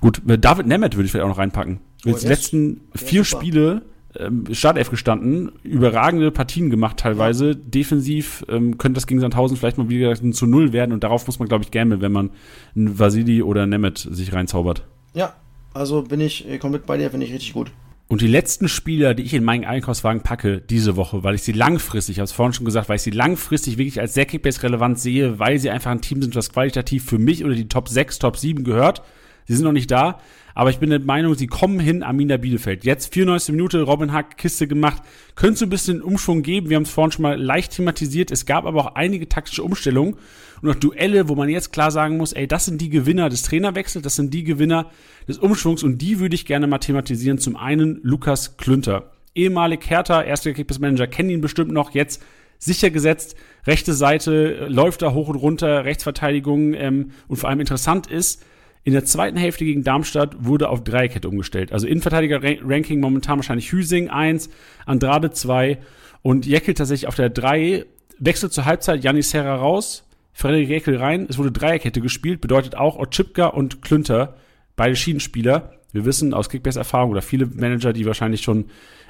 [0.02, 1.80] Gut, David Nemeth würde ich vielleicht auch noch reinpacken.
[2.06, 3.84] Oh, die letzten vier Spiele
[4.18, 7.56] ähm, Startelf gestanden, überragende Partien gemacht teilweise.
[7.56, 11.40] Defensiv ähm, könnte das gegen Sandhausen vielleicht mal wieder zu Null werden und darauf muss
[11.40, 12.32] man, glaube ich, gambeln, wenn man
[12.76, 14.86] einen Vasili oder Nemeth sich reinzaubert.
[15.14, 15.36] Ja,
[15.74, 17.72] also bin ich komplett bei dir, finde ich richtig gut.
[18.10, 21.52] Und die letzten Spieler, die ich in meinen Einkaufswagen packe diese Woche, weil ich sie
[21.52, 25.00] langfristig, ich habe es vorhin schon gesagt, weil ich sie langfristig wirklich als sehr Kickbase-relevant
[25.00, 28.18] sehe, weil sie einfach ein Team sind, was qualitativ für mich oder die Top 6,
[28.18, 29.04] Top 7 gehört.
[29.46, 30.20] Sie sind noch nicht da,
[30.60, 32.84] aber ich bin der Meinung, sie kommen hin, Amina Bielefeld.
[32.84, 33.56] Jetzt 94.
[33.56, 35.02] Minute, Robin Hack, Kiste gemacht.
[35.36, 36.68] Könnte so ein bisschen Umschwung geben.
[36.68, 38.30] Wir haben es vorhin schon mal leicht thematisiert.
[38.30, 40.18] Es gab aber auch einige taktische Umstellungen
[40.62, 43.44] und auch Duelle, wo man jetzt klar sagen muss, ey, das sind die Gewinner des
[43.44, 44.88] Trainerwechsels, das sind die Gewinner
[45.30, 47.38] des Umschwungs und die würde ich gerne mal thematisieren.
[47.38, 49.12] Zum einen Lukas Klünter.
[49.36, 52.22] Ehemalig Hertha, erster Kickbase-Manager, kennen ihn bestimmt noch, jetzt
[52.58, 58.08] sicher gesetzt, rechte Seite läuft da hoch und runter, Rechtsverteidigung ähm, und vor allem interessant
[58.08, 58.44] ist,
[58.84, 61.72] in der zweiten Hälfte gegen Darmstadt wurde auf Dreierkette umgestellt.
[61.72, 64.50] Also Innenverteidiger-Ranking momentan wahrscheinlich Hüsing 1,
[64.86, 65.78] Andrade 2
[66.22, 67.86] und Jeckel tatsächlich auf der 3.
[68.20, 71.28] Wechsel zur Halbzeit, Janis Serra raus, Frederik Jeckel rein.
[71.30, 74.36] Es wurde Dreierkette gespielt, bedeutet auch Otschipka und Klünter,
[74.76, 75.74] beide Schienenspieler.
[75.92, 78.66] Wir wissen aus Kickbase-Erfahrung oder viele Manager, die wahrscheinlich schon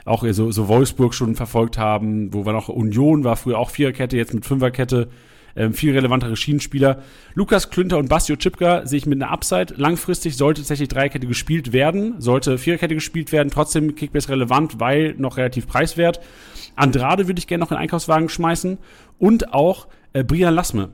[0.05, 4.17] auch so, so Wolfsburg schon verfolgt haben, wo wir noch Union war, früher auch Viererkette,
[4.17, 5.09] jetzt mit Fünferkette
[5.55, 7.01] ähm, viel relevantere Schienenspieler.
[7.33, 9.73] Lukas Klünter und Bastio Chipka sehe ich mit einer Upside.
[9.75, 15.37] Langfristig sollte tatsächlich Dreierkette gespielt werden, sollte Viererkette gespielt werden, trotzdem Kickbase relevant, weil noch
[15.37, 16.19] relativ preiswert.
[16.75, 18.77] Andrade würde ich gerne noch in den Einkaufswagen schmeißen
[19.17, 20.89] und auch äh, Brian Lassme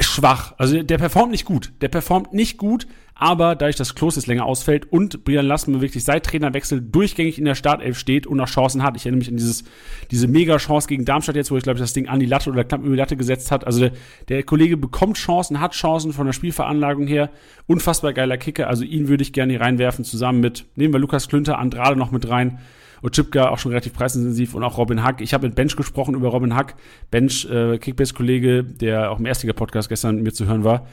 [0.00, 0.54] schwach.
[0.58, 1.72] Also der performt nicht gut.
[1.80, 2.86] Der performt nicht gut,
[3.18, 7.46] aber dadurch, dass Klos jetzt länger ausfällt und Brian Lassmann wirklich seit Trainerwechsel durchgängig in
[7.46, 8.94] der Startelf steht und noch Chancen hat.
[8.96, 9.64] Ich erinnere mich an dieses,
[10.10, 12.82] diese Mega-Chance gegen Darmstadt jetzt, wo ich glaube, das Ding an die Latte oder knapp
[12.82, 13.66] über die Latte gesetzt hat.
[13.66, 13.92] Also der,
[14.28, 17.30] der Kollege bekommt Chancen, hat Chancen von der Spielveranlagung her.
[17.66, 18.68] Unfassbar geiler Kicker.
[18.68, 22.10] Also ihn würde ich gerne hier reinwerfen, zusammen mit, nehmen wir Lukas Klünter, Andrade noch
[22.10, 22.58] mit rein.
[23.02, 25.22] Ochipka auch schon relativ preisintensiv und auch Robin Hack.
[25.22, 26.74] Ich habe mit Bench gesprochen über Robin Hack.
[27.10, 30.86] Bench, äh, Kickbase-Kollege, der auch im Erstliga-Podcast gestern mit mir zu hören war.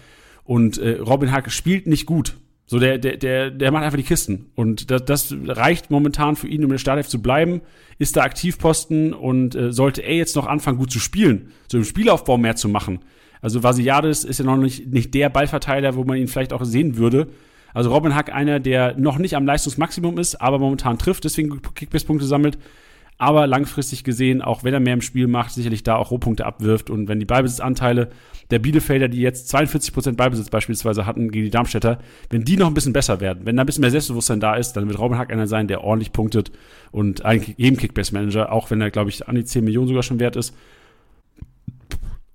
[0.44, 2.38] Und äh, Robin Hack spielt nicht gut.
[2.66, 4.50] So, der, der, der, der macht einfach die Kisten.
[4.56, 7.62] Und das, das reicht momentan für ihn, um in der Startelf zu bleiben.
[8.00, 11.84] Ist der Aktivposten und äh, sollte er jetzt noch anfangen, gut zu spielen, so im
[11.84, 13.00] Spielaufbau mehr zu machen.
[13.42, 16.98] Also Vasiliades ist ja noch nicht, nicht der Ballverteiler, wo man ihn vielleicht auch sehen
[16.98, 17.28] würde.
[17.74, 22.26] Also Robin Hack einer, der noch nicht am Leistungsmaximum ist, aber momentan trifft, deswegen Kickbase-Punkte
[22.26, 22.58] sammelt.
[23.18, 26.90] Aber langfristig gesehen, auch wenn er mehr im Spiel macht, sicherlich da auch Rohpunkte abwirft.
[26.90, 28.10] Und wenn die Ballbesitzanteile
[28.50, 32.00] der Bielefelder, die jetzt 42% Ballbesitz beispielsweise hatten gegen die Darmstädter,
[32.30, 34.74] wenn die noch ein bisschen besser werden, wenn da ein bisschen mehr Selbstbewusstsein da ist,
[34.74, 36.52] dann wird Robin Hack einer sein, der ordentlich punktet
[36.92, 40.20] und eigentlich jedem Kickbase-Manager, auch wenn er, glaube ich, an die 10 Millionen sogar schon
[40.20, 40.56] wert ist,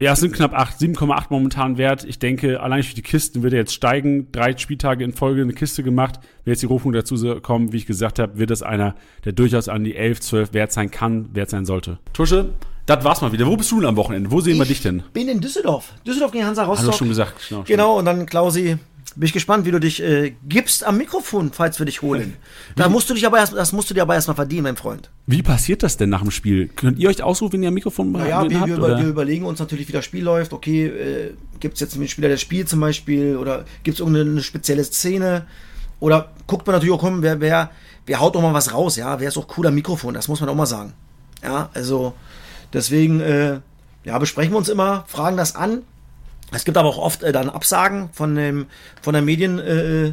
[0.00, 2.04] ja, es sind knapp 8, 7,8 momentan wert.
[2.04, 4.30] Ich denke, allein für die Kisten wird er jetzt steigen.
[4.30, 6.20] Drei Spieltage in Folge eine Kiste gemacht.
[6.44, 8.94] Wenn jetzt die Rufung dazu kommen, wie ich gesagt habe, wird es einer,
[9.24, 11.98] der durchaus an die 11, 12 wert sein kann, wert sein sollte.
[12.12, 12.50] Tusche,
[12.86, 13.46] das war's mal wieder.
[13.46, 14.30] Wo bist du denn am Wochenende?
[14.30, 15.02] Wo sehen ich wir dich denn?
[15.12, 15.92] bin in Düsseldorf.
[16.06, 16.88] Düsseldorf gegen Hansa Rostock.
[16.88, 17.34] Hast du schon gesagt.
[17.48, 18.78] Genau, genau und dann Klausi
[19.18, 22.36] bin ich gespannt, wie du dich äh, gibst am Mikrofon, falls wir dich holen.
[22.76, 25.10] Da musst du dich aber erst, das musst du dir aber erstmal verdienen, mein Freund.
[25.26, 26.68] Wie passiert das denn nach dem Spiel?
[26.68, 28.68] Könnt ihr euch ausrufen, wenn ihr am Mikrofon naja, wir, habt?
[28.68, 30.52] Wir, wir überlegen uns natürlich, wie das Spiel läuft.
[30.52, 33.36] Okay, äh, gibt es jetzt einen Spieler, der spielt zum Beispiel?
[33.36, 35.46] Oder gibt es irgendeine spezielle Szene?
[35.98, 37.72] Oder guckt man natürlich auch, komm, wer, wer,
[38.06, 38.94] wer haut doch mal was raus?
[38.94, 40.14] Ja, wer ist auch cooler Mikrofon?
[40.14, 40.92] Das muss man auch mal sagen.
[41.42, 42.14] Ja, also
[42.72, 43.58] deswegen, äh,
[44.04, 45.82] ja, besprechen wir uns immer, fragen das an
[46.52, 48.66] es gibt aber auch oft äh, dann Absagen von dem,
[49.02, 50.12] von der Medien, äh,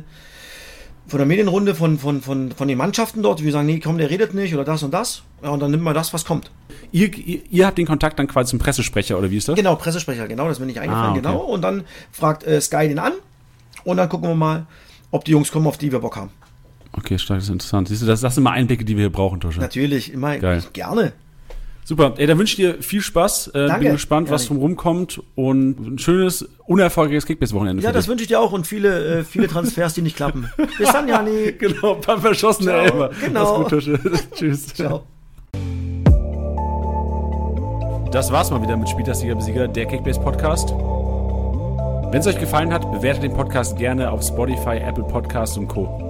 [1.07, 4.09] von der Medienrunde von, von, von, von den Mannschaften dort, die sagen, nee, komm, der
[4.09, 5.23] redet nicht oder das und das.
[5.43, 6.51] Ja, und dann nimmt man das, was kommt.
[6.91, 9.55] Ihr, ihr, ihr habt den Kontakt dann quasi zum Pressesprecher oder wie ist das?
[9.55, 11.21] Genau, Pressesprecher, genau, das bin ich eingefallen, ah, okay.
[11.21, 11.37] genau.
[11.37, 13.13] Und dann fragt äh, Sky den an
[13.83, 14.65] und dann gucken wir mal,
[15.11, 16.31] ob die Jungs kommen, auf die wir Bock haben.
[16.97, 17.87] Okay, stark, das ist interessant.
[17.89, 19.59] Siehst du, das, das sind immer Einblicke, die wir hier brauchen, Tosche.
[19.59, 20.63] Natürlich, immer Geil.
[20.73, 21.13] gerne.
[21.87, 22.15] Super.
[22.17, 23.49] Ey, dann wünsche ich dir viel Spaß.
[23.49, 27.83] Äh, Danke, bin gespannt, was drum rumkommt und ein schönes, unerfolgreiches Kickbase-Wochenende.
[27.83, 30.49] Ja, das wünsche ich dir auch und viele, äh, viele Transfers, die nicht klappen.
[30.79, 31.53] Bis dann, Jani.
[31.59, 32.71] Genau, ein paar verschossene.
[32.71, 33.11] Elfer.
[33.23, 33.59] Genau.
[33.59, 33.99] Mach's gut.
[34.35, 34.73] Tschüss.
[34.73, 35.03] Ciao.
[38.11, 40.71] Das war's mal wieder mit Spieltagssieger Besieger, der Kickbase Podcast.
[42.11, 46.04] Wenn es euch gefallen hat, bewertet den Podcast gerne auf Spotify, Apple Podcasts und Co.